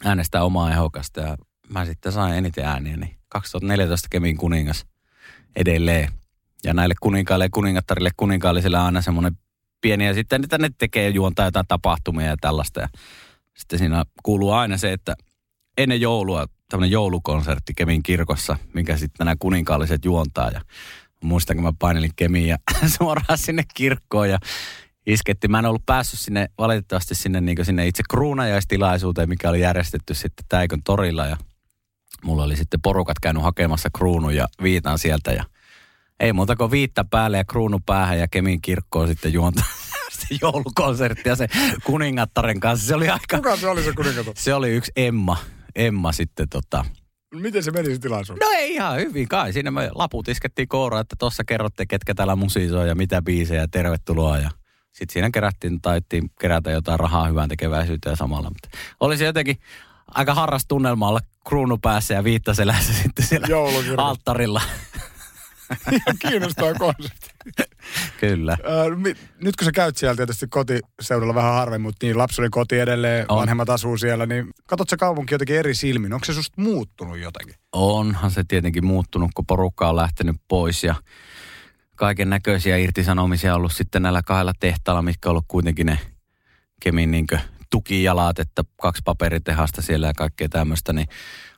[0.05, 1.21] äänestää omaa ehdokasta.
[1.21, 1.37] Ja
[1.69, 4.87] mä sitten sain eniten ääniä, niin 2014 Kemin kuningas
[5.57, 6.09] edelleen.
[6.65, 9.39] Ja näille kuninkaille ja kuningattarille kuninkaallisille aina semmoinen
[9.81, 12.81] pieni, ja sitten niitä ne tekee juontaa jotain tapahtumia ja tällaista.
[12.81, 12.89] Ja
[13.55, 15.15] sitten siinä kuuluu aina se, että
[15.79, 20.51] ennen joulua tämmöinen joulukonsertti Kemin kirkossa, minkä sitten nämä kuninkaalliset juontaa.
[20.51, 20.61] Ja
[21.25, 22.59] muistan, kun mä painelin Kemiin ja
[22.99, 24.39] suoraan sinne kirkkoon ja
[25.07, 25.49] isketti.
[25.49, 30.47] Mä en ollut päässyt sinne, valitettavasti sinne, niin sinne itse kruunajaistilaisuuteen, mikä oli järjestetty sitten
[30.49, 31.37] Täikön torilla ja
[32.25, 35.45] mulla oli sitten porukat käynyt hakemassa kruunun ja viitan sieltä ja
[36.21, 39.65] ei muuta kuin viitta päälle ja kruunu päähän ja Kemin kirkkoon sitten juontaa
[40.19, 41.49] se joulukonsertti ja se
[41.85, 42.87] kuningattaren kanssa.
[42.87, 44.35] Se oli aika, Kuka se oli se kuningatar?
[44.37, 45.37] se oli yksi Emma,
[45.75, 46.85] Emma sitten tota,
[47.35, 48.39] Miten se meni se tilaisuus?
[48.41, 49.53] No ei ihan hyvin kai.
[49.53, 53.69] Siinä me laput iskettiin kouraan, että tuossa kerrotte, ketkä täällä musiisoi ja mitä biisejä ja
[53.69, 54.39] tervetuloa.
[54.39, 54.51] Ja
[54.95, 58.49] sitten siinä kerättiin, taittiin kerätä jotain rahaa hyvän tekeväisyyteen samalla.
[58.51, 58.69] Mutta
[59.01, 59.57] oli se jotenkin
[60.09, 64.03] aika harras tunnelma olla kruunu päässä ja viittaselässä sitten siellä Joulukirkko.
[64.03, 64.63] alttarilla.
[66.29, 67.29] Kiinnostaa konsepti.
[68.21, 68.57] Kyllä.
[69.43, 73.27] Nyt kun sä käyt siellä tietysti kotiseudulla vähän harvemmin, mutta niin lapsi oli koti edelleen,
[73.29, 73.39] On.
[73.39, 76.13] vanhemmat asuu siellä, niin katsot sä kaupunki jotenkin eri silmin.
[76.13, 77.55] Onko se susta muuttunut jotenkin?
[77.73, 80.95] Onhan se tietenkin muuttunut, kun porukka on lähtenyt pois ja
[81.95, 85.99] kaiken näköisiä irtisanomisia ollut sitten näillä kahdella tehtaalla, mitkä on ollut kuitenkin ne
[86.81, 87.27] Kemin niin
[87.71, 91.07] tukijalat, että kaksi paperitehasta siellä ja kaikkea tämmöistä, niin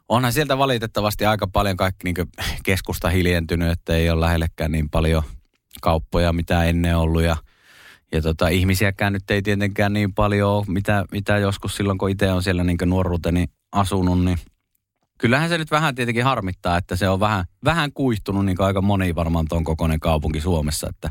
[0.08, 2.28] onhan sieltä valitettavasti aika paljon kaikki niin
[2.64, 5.22] keskusta hiljentynyt, että ei ole lähellekään niin paljon
[5.82, 7.36] kauppoja, mitä ennen ollut ja
[8.12, 12.32] ja tota, ihmisiäkään nyt ei tietenkään niin paljon ole, mitä, mitä joskus silloin, kun itse
[12.32, 14.38] on siellä niin nuoruuteni asunut, niin
[15.18, 19.14] kyllähän se nyt vähän tietenkin harmittaa, että se on vähän, vähän kuihtunut, niin aika moni
[19.14, 21.10] varmaan tuon kokoinen kaupunki Suomessa, että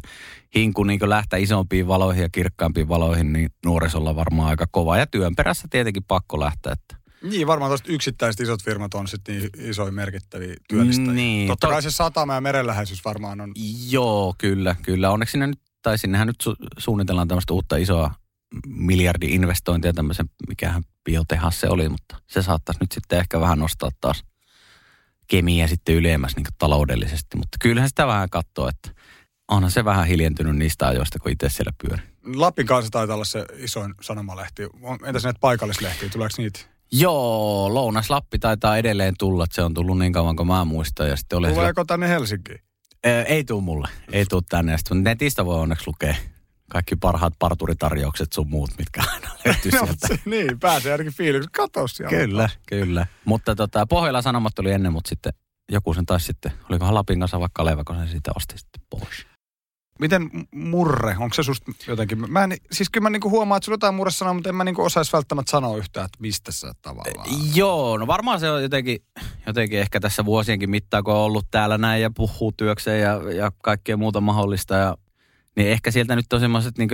[0.55, 4.97] hinku niin lähtee isompiin valoihin ja kirkkaampiin valoihin, niin nuorisolla varmaan aika kova.
[4.97, 6.95] Ja työn perässä tietenkin pakko lähteä, että
[7.29, 11.13] Niin, varmaan tuosta yksittäiset isot firmat on sitten niin isoja merkittäviä työllistäjiä.
[11.13, 13.51] Niin, Totta to- kai se satama ja merenläheisyys varmaan on.
[13.89, 15.11] Joo, kyllä, kyllä.
[15.11, 18.11] Onneksi sinne nyt, tai sinnehän nyt su- suunnitellaan tämmöistä uutta isoa
[18.67, 24.23] miljardi-investointia tämmöisen, mikähän biotehas se oli, mutta se saattaisi nyt sitten ehkä vähän nostaa taas
[25.27, 27.37] kemiä sitten ylemmäs niin taloudellisesti.
[27.37, 28.89] Mutta kyllähän sitä vähän katsoo, että
[29.47, 32.03] onhan se vähän hiljentynyt niistä ajoista, kun itse siellä pyöri.
[32.35, 34.63] Lapin kanssa taitaa olla se isoin sanomalehti.
[35.05, 36.59] Entäs näitä paikallislehtiä, tuleeko niitä?
[36.91, 41.09] Joo, Lounas-Lappi taitaa edelleen tulla, että se on tullut niin kauan kuin mä muistan.
[41.09, 42.59] Ja sitten oli sillä- Tuleeko tänne Helsinkiin?
[43.27, 44.77] Ei tuu mulle, ei tuu tänne.
[44.77, 46.15] Sitten netistä voi onneksi lukea
[46.71, 50.07] kaikki parhaat parturitarjoukset sun muut, mitkä aina löytyy No, sieltä.
[50.07, 51.49] se- niin, pääsee ainakin fiiliksi.
[51.51, 52.09] Kato siellä.
[52.17, 53.07] Kyllä, kyllä.
[53.25, 55.33] Mutta tota, Pohjola Sanomat oli ennen, mutta sitten
[55.71, 59.27] joku sen taisi sitten, olikohan Lapin kanssa vaikka Kaleva, kun se sitten osti sitten pois.
[59.99, 63.73] Miten murre, onko se susta jotenkin, mä en, siis kyllä mä niinku huomaan, että sulla
[63.73, 67.27] jotain murre sanoa, mutta en mä niinku osaisi välttämättä sanoa yhtään, että mistä sä tavallaan.
[67.55, 68.97] Joo, no varmaan se on jotenkin,
[69.47, 73.51] jotenkin ehkä tässä vuosienkin mittaan, kun on ollut täällä näin ja puhuu työkseen ja, ja
[73.63, 74.75] kaikkea muuta mahdollista.
[74.75, 74.97] Ja,
[75.55, 76.89] niin ehkä sieltä nyt on semmoiset niin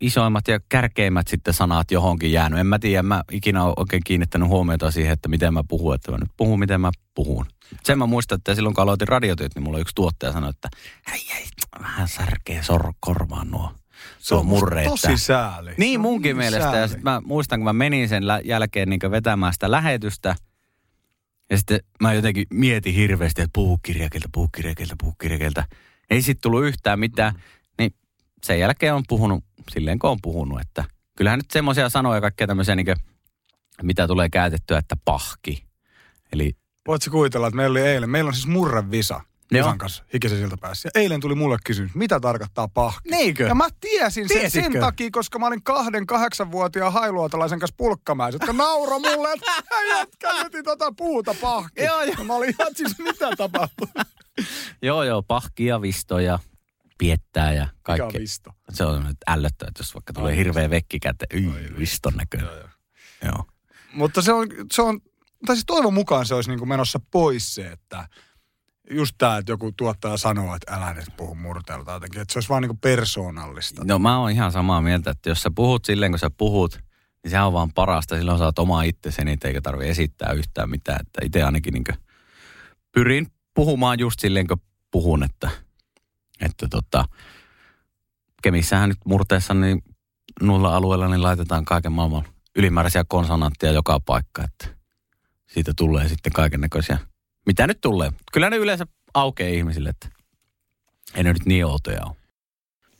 [0.00, 2.58] isoimmat ja kärkeimmät sitten sanat johonkin jäänyt.
[2.58, 6.12] En mä tiedä, mä ikinä ole oikein kiinnittänyt huomiota siihen, että miten mä puhun, että
[6.12, 7.46] mä nyt puhun, miten mä puhun.
[7.84, 10.68] Sen mä muistan, että silloin kun aloitin radiotyöt, niin mulla yksi tuottaja sanoi, että
[11.10, 11.44] hei, hei,
[11.80, 13.72] vähän särkee sor- korvaan nuo.
[14.18, 15.70] Se on murre, Tosi sääli.
[15.78, 16.64] Niin munkin niin mielestä.
[16.66, 16.88] Ja sääli.
[16.88, 20.34] sitten mä muistan, kun mä menin sen lä- jälkeen niin vetämään sitä lähetystä.
[21.50, 25.64] Ja sitten mä jotenkin mietin hirveästi, että puhu kirjakieltä, puhu kirjakieltä, puhu kirjakieltä.
[26.10, 27.34] Ei sit tullut yhtään mitään.
[27.34, 27.42] Niin
[28.46, 30.60] sen jälkeen on puhunut silleen, kun on puhunut.
[30.60, 30.84] Että
[31.16, 32.96] kyllähän nyt semmoisia sanoja kaikkea tämmöisiä, niin kuin,
[33.82, 35.66] mitä tulee käytettyä, että pahki.
[36.32, 36.56] Eli
[36.86, 39.20] Voitko kuvitella, että meillä oli eilen, meillä on siis murrevisa.
[39.50, 39.64] Joo.
[39.66, 40.50] Visan kanssa hikisen.
[40.84, 43.10] Ja eilen tuli mulle kysymys, mitä tarkoittaa pahki?
[43.10, 43.46] Niinkö?
[43.46, 44.72] Ja mä tiesin sen Tiesitkö?
[44.72, 49.52] sen takia, koska mä olin kahden kahdeksanvuotiaan hailuotalaisen kanssa pulkkamäessä, jotka nauro mulle, että
[49.88, 51.84] jätkä veti tota puuta pahki.
[51.84, 52.14] Joo, joo.
[52.18, 53.88] Ja mä olin ihan siis, mitä tapahtuu?
[54.82, 56.38] joo, joo, pahkia, vistoja,
[56.98, 58.20] piettää ja Mikä on kaikkea.
[58.20, 58.50] visto?
[58.72, 61.44] Se on nyt ällöttävä, että jos vaikka tulee Ai, hirveä vekki käteen.
[61.44, 62.46] Yi, viston näköinen.
[62.48, 62.68] Joo, joo.
[63.24, 63.44] Joo.
[63.92, 65.00] Mutta se on, se on,
[65.46, 68.08] tai siis toivon mukaan se olisi niin kuin menossa pois se, että
[68.90, 72.36] just tämä, että joku tuottaja sanoo, että älä nyt puhu murteella tai jotenkin, että se
[72.38, 73.84] olisi vaan niin kuin persoonallista.
[73.84, 76.80] No mä oon ihan samaa mieltä, että jos sä puhut silleen, kun sä puhut,
[77.22, 78.16] niin sehän on vaan parasta.
[78.16, 81.00] Silloin sä oot oma itsesi, niitä eikä tarvi esittää yhtään mitään.
[81.00, 81.84] Että itse ainakin niin
[82.92, 85.50] pyrin puhumaan just silleen, kun puhun, että,
[86.40, 87.04] että tota,
[88.42, 89.82] Kemissähän nyt murteessa niin
[90.42, 92.24] nulla alueella niin laitetaan kaiken maailman
[92.56, 94.76] ylimääräisiä konsonantteja joka paikka, että
[95.46, 96.98] siitä tulee sitten kaiken näköisiä.
[97.46, 98.12] Mitä nyt tulee?
[98.32, 100.08] Kyllä ne yleensä aukeaa ihmisille, että
[101.14, 102.16] ei ne nyt niin outoja ole.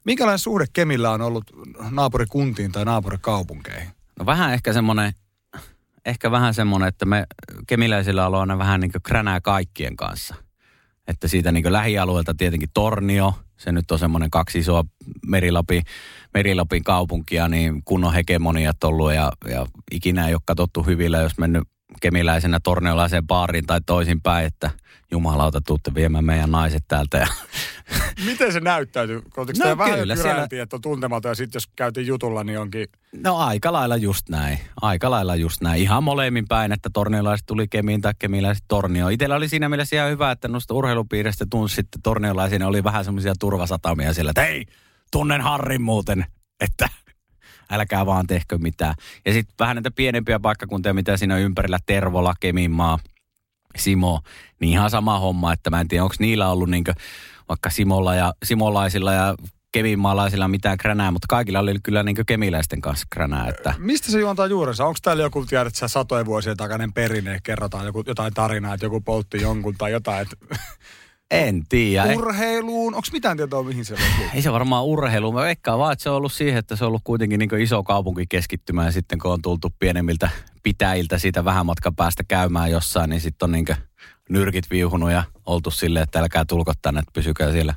[0.04, 1.44] Minkälainen suhde Kemillä on ollut
[1.90, 3.88] naapurikuntiin tai naapurikaupunkeihin?
[4.18, 5.12] No vähän ehkä semmoinen,
[6.04, 7.26] ehkä vähän semmoinen, että me
[7.66, 10.34] kemiläisillä aina vähän niin kuin kränää kaikkien kanssa.
[11.08, 14.84] Että siitä niin lähialueelta tietenkin Tornio, se nyt on semmoinen kaksi isoa
[15.26, 15.82] Merilapin,
[16.34, 21.62] Merilapin kaupunkia, niin kunnon hegemoniat ollut ja, ja ikinä ei ole katsottu hyvillä, jos mennyt
[22.00, 24.70] kemiläisenä torniolaiseen baariin tai toisinpäin, että
[25.10, 27.18] jumalauta, tuutte viemään meidän naiset täältä.
[27.18, 27.26] Ja
[28.26, 29.22] Miten se näyttäytyy?
[29.36, 30.48] Oletko no, vähän kyllä, siellä...
[30.62, 32.86] että on tuntematon ja sitten jos käytiin jutulla, niin onkin...
[33.24, 34.58] No aika lailla just näin.
[34.82, 35.82] Aika lailla just näin.
[35.82, 39.08] Ihan molemmin päin, että torniolaiset tuli kemiin tai kemiläiset tornio.
[39.08, 42.62] Itellä oli siinä mielessä ihan hyvä, että noista urheilupiiristä tunsi sitten torniolaisiin.
[42.62, 44.66] Oli vähän semmoisia turvasatamia siellä, että hei,
[45.12, 46.26] tunnen Harrin muuten,
[46.60, 46.88] että
[47.70, 48.94] älkää vaan tehkö mitään.
[49.26, 52.98] Ja sitten vähän näitä pienempiä paikkakuntia, mitä siinä on ympärillä, Tervola, Keminmaa,
[53.78, 54.20] Simo,
[54.60, 56.92] niin ihan sama homma, että mä en tiedä, onko niillä ollut niinkö
[57.48, 59.34] vaikka Simolla ja Simolaisilla ja
[59.72, 63.48] keminmaalaisilla mitään kränää, mutta kaikilla oli kyllä niin kemiläisten kanssa kränää.
[63.48, 63.74] Että...
[63.78, 64.84] Mistä se juontaa juurensa?
[64.84, 69.00] Onko täällä joku, tiedät sä, satojen vuosien takainen perinne, kerrotaan joku, jotain tarinaa, että joku
[69.00, 70.36] poltti jonkun tai jotain, että
[71.30, 72.14] en tiedä.
[72.16, 72.94] Urheiluun?
[72.94, 74.00] Onko mitään tietoa, mihin se on
[74.34, 75.34] Ei se varmaan urheiluun.
[75.34, 77.82] Mä veikkaan vaan, että se on ollut siihen, että se on ollut kuitenkin niin iso
[77.82, 78.84] kaupunki keskittymä.
[78.84, 80.30] Ja sitten kun on tultu pienemmiltä
[80.62, 83.66] pitäjiltä siitä vähän matkan päästä käymään jossain, niin sitten on niin
[84.28, 87.74] nyrkit viuhunut ja oltu silleen, että älkää tulko tänne, että pysykää siellä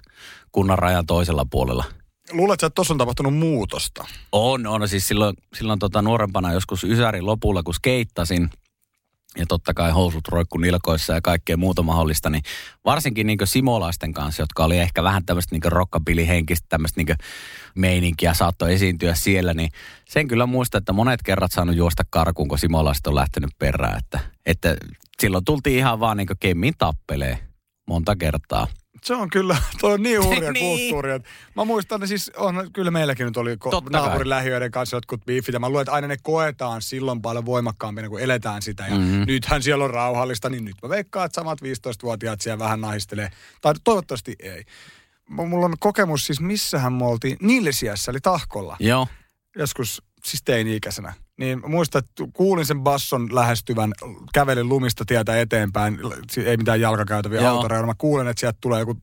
[0.52, 1.84] kunnan rajan toisella puolella.
[2.32, 4.06] Luuletko, että tuossa on tapahtunut muutosta?
[4.32, 4.90] On, on.
[4.90, 8.50] Siis silloin, silloin tota nuorempana joskus Ysärin lopulla, kun skeittasin–
[9.38, 12.44] ja totta kai housut roikku nilkoissa ja kaikkea muuta mahdollista, niin
[12.86, 17.18] varsinkin niin simolaisten kanssa, jotka oli ehkä vähän tämmöistä niin rockabilly-henkistä tämmöistä niin
[17.76, 19.70] meininkiä saattoi esiintyä siellä, niin
[20.10, 24.20] sen kyllä muista, että monet kerrat saanut juosta karkuun, kun simolaiset on lähtenyt perään, että,
[24.46, 24.76] että
[25.22, 27.38] silloin tultiin ihan vaan niin kemmin tappelee
[27.88, 28.68] monta kertaa.
[29.04, 30.80] Se on kyllä, toi on niin hurja niin.
[30.80, 31.12] kulttuuri.
[31.12, 35.54] Että mä muistan, että siis on, kyllä meilläkin nyt oli ko- naapurilähiöiden kanssa jotkut biifit.
[35.54, 38.84] Ja mä luulen, että aina ne koetaan silloin paljon voimakkaampina, kun eletään sitä.
[38.88, 39.24] Ja mm-hmm.
[39.28, 43.32] nythän siellä on rauhallista, niin nyt mä veikkaan, että samat 15-vuotiaat siellä vähän nahistelee.
[43.62, 44.64] Tai toivottavasti ei.
[45.30, 47.38] Mulla on kokemus siis, missähän me oltiin.
[47.42, 48.78] Nilsiässä, eli Tahkolla.
[48.80, 49.08] Joo.
[49.56, 51.14] Joskus siis teini-ikäisenä.
[51.40, 53.94] Niin muistan, että kuulin sen basson lähestyvän,
[54.34, 56.00] kävelin lumista tietä eteenpäin,
[56.46, 57.86] ei mitään jalkakäytäviä autoreja.
[57.86, 58.98] Mä kuulen, että sieltä tulee joku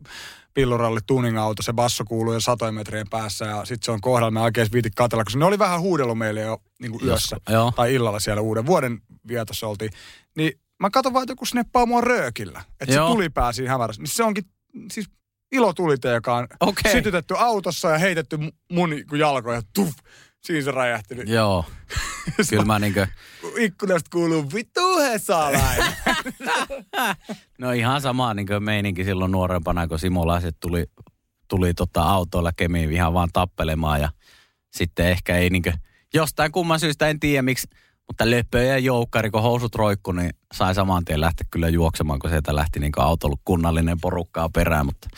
[0.54, 4.42] pilluralli tuning-auto, se basso kuuluu jo satojen metrien päässä ja sitten se on kohdalla, mä
[4.42, 7.94] oikein viitin katella, koska ne oli vähän huudellut meille jo niin kuin yössä Jos, tai
[7.94, 9.90] illalla siellä uuden vuoden vietossa oltiin.
[10.36, 14.02] Niin mä katson vaan, että joku sneppaa mua röökillä, että se tuli pääsi hämärässä.
[14.02, 14.44] Niin se onkin
[14.92, 15.06] siis
[15.52, 16.92] ilotulite, joka on okay.
[16.92, 18.38] sytytetty autossa ja heitetty
[18.72, 19.98] mun jalkoja, tuff,
[20.46, 21.14] Siinä se räjähti.
[21.26, 21.64] Joo.
[22.50, 23.06] Kyllä mä niinkö...
[23.56, 25.92] Ikkunasta kuuluu vittu hesalainen.
[27.58, 30.86] no ihan sama niinkö meininki silloin nuorempana, kun simolaiset tuli,
[31.48, 34.08] tuli tota autoilla kemiin ihan vaan tappelemaan ja
[34.70, 35.72] sitten ehkä ei niinkö...
[36.14, 37.68] Jostain kumman syystä en tiedä miksi
[38.06, 42.30] mutta löpö ja joukkari, kun housut roikku, niin sai saman tien lähteä kyllä juoksemaan, kun
[42.30, 44.86] sieltä lähti niin autolla kunnallinen porukkaa perään.
[44.86, 45.08] Mutta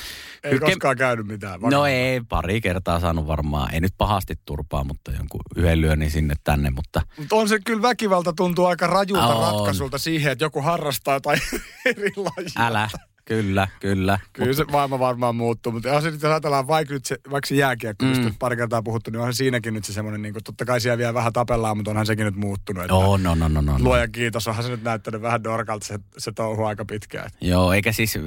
[0.45, 1.61] ei kyllä, koskaan käynyt mitään.
[1.61, 1.79] Vakavaa.
[1.79, 3.75] No ei, pari kertaa saanut varmaan.
[3.75, 6.71] Ei nyt pahasti turpaa, mutta jonkun yhden lyönnin sinne tänne.
[6.71, 9.53] Mutta Mut on se kyllä väkivalta tuntuu aika rajulta on.
[9.55, 11.41] ratkaisulta siihen, että joku harrastaa jotain
[11.87, 12.67] eri lajia.
[12.67, 12.91] Älä,
[13.29, 14.19] Kyllä, kyllä.
[14.33, 18.05] Kyllä se maailma varmaan muuttuu, mutta jos nyt ajatellaan vaikka nyt se, vaikka se jääkiekko,
[18.05, 18.11] mm.
[18.11, 20.99] mistä pari kertaa puhuttu, niin onhan siinäkin nyt se semmoinen, niin kuin, totta kai siellä
[20.99, 22.83] vielä vähän tapellaan, mutta onhan sekin nyt muuttunut.
[22.83, 25.99] Että oh, no, no, no, no, Luoja kiitos, onhan se nyt näyttänyt vähän dorkalta se,
[26.19, 27.31] se touhu aika pitkään.
[27.41, 28.19] Joo, eikä siis,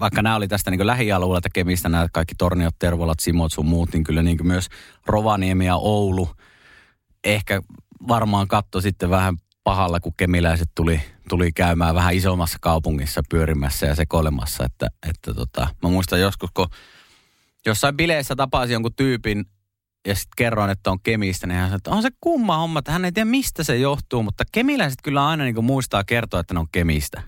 [0.00, 4.04] vaikka nämä oli tästä niin lähialueella tekemistä, nämä kaikki Torniot, Tervolat, Simot sun muut, niin
[4.04, 4.68] kyllä niin myös
[5.06, 6.28] Rovaniemi ja Oulu
[7.24, 7.62] ehkä
[8.08, 13.94] varmaan katto sitten vähän pahalla, kun kemiläiset tuli, tuli käymään vähän isommassa kaupungissa pyörimässä ja
[13.94, 14.64] sekoilemassa.
[14.64, 16.68] Että, että tota, mä muistan joskus, kun
[17.66, 19.44] jossain bileissä tapasin jonkun tyypin
[20.06, 22.92] ja sitten kerroin, että on kemistä, niin hän sanoi, että on se kumma homma, että
[22.92, 26.60] hän ei tiedä mistä se johtuu, mutta kemiläiset kyllä aina niin muistaa kertoa, että ne
[26.60, 27.22] on kemistä.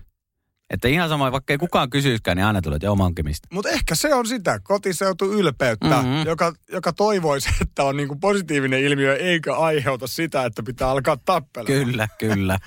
[0.69, 3.47] Että ihan sama, vaikka ei kukaan kysyiskään, niin aina tulee, että oman kemistä.
[3.51, 6.25] Mutta ehkä se on sitä kotiseutu ylpeyttä, mm-hmm.
[6.25, 11.67] joka, joka toivoisi, että on niinku positiivinen ilmiö, eikä aiheuta sitä, että pitää alkaa tappella.
[11.67, 12.57] Kyllä, kyllä.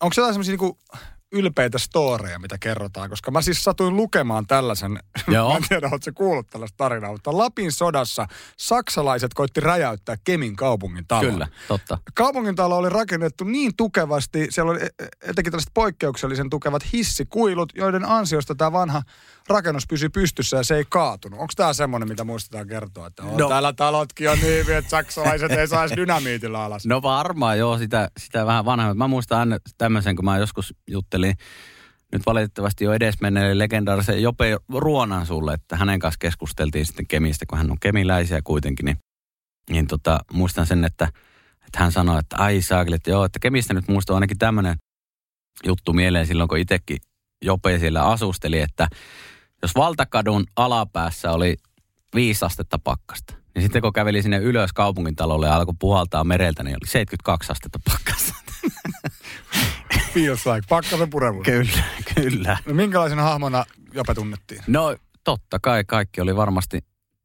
[0.00, 0.78] Onko jotain semmoisia niinku
[1.32, 5.50] ylpeitä storeja, mitä kerrotaan, koska mä siis satuin lukemaan tällaisen, Joo.
[5.50, 8.26] mä en tiedä, ootko kuullut tällaista tarinaa, mutta Lapin sodassa
[8.56, 11.32] saksalaiset koitti räjäyttää Kemin kaupungin talon.
[11.32, 11.98] Kyllä, totta.
[12.14, 17.72] Kaupungin talo oli rakennettu niin tukevasti, siellä oli e- e- etenkin tällaiset poikkeuksellisen tukevat hissikuilut,
[17.74, 19.02] joiden ansiosta tämä vanha
[19.48, 21.40] rakennus pysyi pystyssä ja se ei kaatunut.
[21.40, 23.48] Onko tämä semmoinen, mitä muistetaan kertoa, että on No.
[23.48, 26.86] täällä talotkin on niin että saksalaiset ei saisi dynamiitilla alas?
[26.86, 28.96] No varmaan joo, sitä, sitä vähän vanhemmat.
[28.96, 31.19] Mä muistan aina tämmöisen, kun mä joskus juttelin
[32.12, 37.58] nyt valitettavasti jo edesmenneelle legendaarisen Jope Ruonan sulle, että hänen kanssa keskusteltiin sitten Kemistä, kun
[37.58, 38.96] hän on kemiläisiä kuitenkin, niin,
[39.70, 41.04] niin tota, muistan sen, että,
[41.66, 44.76] että hän sanoi, että ai saakeli, että joo, että Kemistä nyt muistuu ainakin tämmöinen
[45.66, 46.98] juttu mieleen silloin, kun itsekin
[47.44, 48.88] Jope siellä asusteli, että
[49.62, 51.56] jos valtakadun alapäässä oli
[52.14, 56.76] viisi astetta pakkasta, niin sitten kun käveli sinne ylös kaupungintalolle ja alkoi puhaltaa mereltä, niin
[56.76, 58.29] oli 72 astetta pakkasta.
[60.14, 60.66] Feels like.
[60.68, 61.42] Pakkasen purevun.
[61.42, 61.82] Kyllä,
[62.14, 62.58] kyllä.
[62.66, 64.62] No, minkälaisena hahmona Jope tunnettiin?
[64.66, 66.84] No totta kai kaikki oli varmasti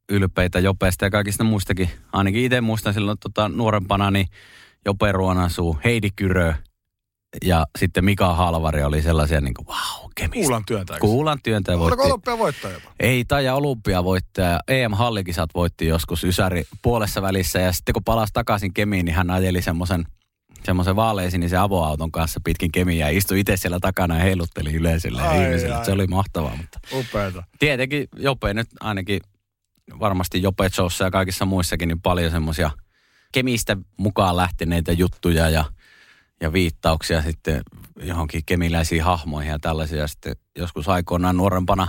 [0.10, 1.90] ylpeitä Jopeesta ja kaikista muistakin.
[2.14, 4.28] Ainakin itse muistan silloin tota, nuorempana, niin
[4.86, 6.54] Jope Ruonansuu, Heidi Kyrö
[7.46, 10.40] ja sitten Mika Halvari oli sellaisia niin kuin, wow, kemistä.
[10.40, 11.00] Kuulan työntäjä.
[11.00, 12.02] Kuulan työntäjä voitti.
[12.02, 12.92] olympia voittaja jopa?
[13.00, 14.60] Ei, tai olympiavoittaja.
[14.68, 19.62] EM-hallikisat voitti joskus Ysäri puolessa välissä ja sitten kun palasi takaisin Kemiin, niin hän ajeli
[19.62, 20.06] semmoisen
[20.66, 25.46] semmoisen vaaleasinisen avoauton kanssa pitkin Kemiä ja istui itse siellä takana ja heilutteli yleisölle ja
[25.46, 25.76] ihmisille.
[25.76, 25.86] ai.
[25.86, 27.44] Se oli mahtavaa, mutta Upeeta.
[27.60, 29.20] tietenkin Jope nyt ainakin
[30.00, 32.72] varmasti Jope Showssa ja kaikissa muissakin niin paljon semmoisia
[33.32, 35.66] kemistä mukaan lähteneitä juttuja ja,
[36.42, 37.62] ja viittauksia sitten
[38.02, 40.08] johonkin kemiläisiin hahmoihin ja tällaisia.
[40.08, 41.88] Sitten joskus aikoinaan nuorempana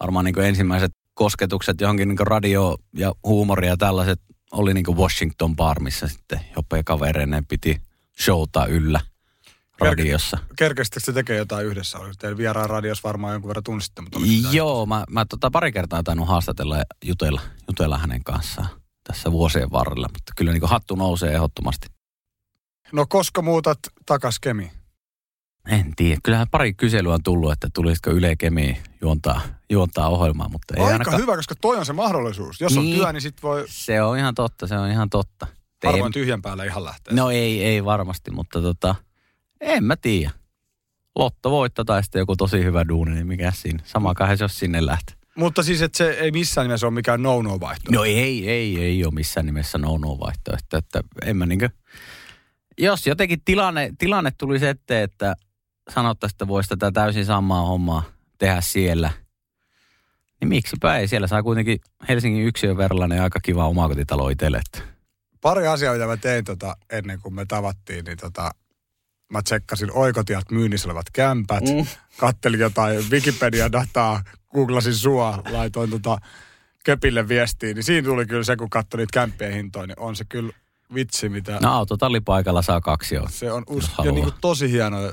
[0.00, 4.20] varmaan niin ensimmäiset kosketukset johonkin niin radio ja huumori ja tällaiset
[4.52, 7.80] oli niin Washington Bar, missä sitten Jope kavereineen piti
[8.24, 9.00] showta yllä
[9.80, 10.38] radiossa.
[10.56, 11.98] Kerkesittekö se tekee jotain yhdessä?
[11.98, 14.18] Oli teillä vieraan radios varmaan jonkun verran tunsitte, mutta
[14.52, 18.68] Joo, mä, mä tota pari kertaa tainnut haastatella ja jutella, jutella hänen kanssaan
[19.04, 21.86] tässä vuosien varrella, mutta kyllä niin hattu nousee ehdottomasti.
[22.92, 24.70] No koska muutat takas Kemi?
[25.68, 29.40] En tiedä, kyllähän pari kyselyä on tullut, että tulisiko Yle Kemi juontaa,
[29.70, 31.18] juontaa ohjelmaa, mutta ei Aika ainakaan.
[31.22, 32.60] hyvä, koska toi on se mahdollisuus.
[32.60, 32.96] Jos on Niin.
[32.96, 35.46] työ, niin sit voi Se on ihan totta, se on ihan totta.
[35.84, 37.14] Harvoin tyhjän päälle ihan lähteä.
[37.14, 38.94] No ei, ei varmasti, mutta tota,
[39.60, 40.30] en mä tiedä.
[41.16, 43.82] Lotto voittaa tai sitten joku tosi hyvä duuni, niin mikä siinä.
[43.86, 45.16] Sama kai jos sinne lähtee.
[45.34, 47.98] Mutta siis, että se ei missään nimessä ole mikään no-no vaihtoehto.
[47.98, 50.76] No ei, ei, ei ole missään nimessä no-no vaihtoehto.
[50.76, 51.70] Että en mä niinkö,
[52.78, 55.36] jos jotenkin tilanne, tilanne tulisi eteen, että
[55.94, 58.02] sanottaisiin, että voisi tätä täysin samaa hommaa
[58.38, 59.10] tehdä siellä,
[60.40, 61.08] niin miksipä ei.
[61.08, 64.60] Siellä saa kuitenkin Helsingin yksiön verran aika kiva omakotitalo itselle.
[65.40, 68.50] Pari asiaa, mitä mä tein tota, ennen kuin me tavattiin, niin tota,
[69.32, 71.86] mä tsekkasin oikotiat myynnissä olevat kämpät, mm.
[72.16, 74.22] kattelin jotain Wikipedia-dataa,
[74.54, 76.18] googlasin sua, laitoin tota
[76.84, 80.24] Köpille viestiin, niin siinä tuli kyllä se, kun katsoin niitä kämppien hintoja, niin on se
[80.28, 80.52] kyllä
[80.94, 81.58] vitsi, mitä...
[81.62, 83.26] No autotallipaikalla saa kaksi jo.
[83.30, 84.14] Se on us- haluaa.
[84.14, 85.12] niin kuin tosi hienoja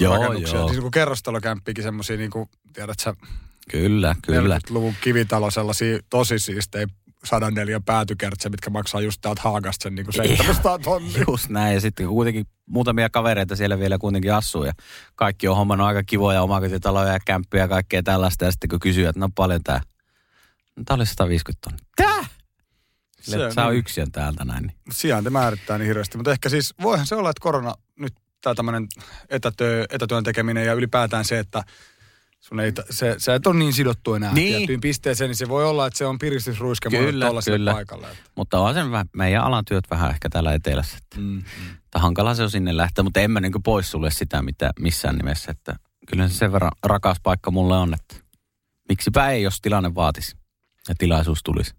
[0.00, 0.58] Joo, rakennuksia.
[0.58, 0.66] joo.
[0.68, 3.14] Siis niin kuin kerrostalokämppiäkin semmoisia, niin kuin, tiedät sä,
[3.70, 4.58] Kyllä, kyllä.
[4.58, 6.86] 40-luvun kivitalo, sellaisia tosi siistejä
[7.24, 11.24] 104 päätykertsiä, mitkä maksaa just täältä Haagasta sen niin kuin 700 tonnia.
[11.28, 11.74] Just näin.
[11.74, 14.72] Ja sitten kuitenkin muutamia kavereita siellä vielä kuitenkin asuu ja
[15.14, 18.44] kaikki on hommannut aika kivoja omakotitaloja ja kämppiä ja kaikkea tällaista.
[18.44, 19.80] Ja sitten kun kysyy, että no paljon tää?
[20.76, 21.86] No, tää oli 150 tonnia.
[21.96, 22.24] Tää?
[23.20, 23.78] Sille, Se on niin.
[23.78, 24.62] yksin täältä näin.
[24.62, 24.76] Niin.
[24.92, 28.86] Sijainti määrittää niin hirveästi, mutta ehkä siis voihan se olla, että korona nyt tämä tämmöinen
[29.30, 31.62] etätyö, etätyön tekeminen ja ylipäätään se, että
[32.48, 34.56] sun ei, se, se et ole niin sidottu enää Niin.
[34.56, 37.72] tiettyyn pisteeseen, niin se voi olla, että se on piristysruiske Kyllä, kyllä.
[37.72, 38.06] paikalle.
[38.10, 38.22] Että.
[38.36, 40.96] Mutta on sen vähän, meidän alan työt vähän ehkä täällä etelässä.
[41.02, 41.42] Että, Mm, mm.
[41.94, 45.50] hankala se on sinne lähteä, mutta en mä niin pois sulle sitä mitä missään nimessä.
[45.50, 45.76] Että
[46.06, 48.16] kyllä se sen verran rakas paikka mulle on, että
[48.88, 50.36] miksipä ei, jos tilanne vaatisi
[50.88, 51.74] ja tilaisuus tulisi.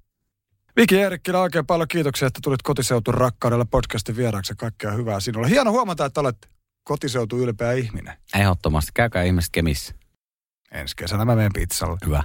[0.76, 5.50] Viki Eerikkilä, oikein paljon kiitoksia, että tulit kotiseutu rakkaudella podcastin vieraaksi ja kaikkea hyvää sinulle.
[5.50, 6.50] Hieno huomata, että olet
[6.84, 8.14] kotiseutu ylpeä ihminen.
[8.36, 9.94] Ehdottomasti, käykää ihmiset Kemissä.
[10.76, 11.98] Ensi kesänä mä menen pizzalle.
[12.06, 12.24] Hyvä.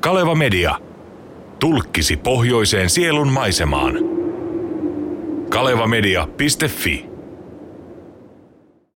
[0.00, 0.78] Kaleva Media.
[1.58, 3.94] Tulkkisi pohjoiseen sielun maisemaan.
[5.50, 7.07] kalevamedia.fi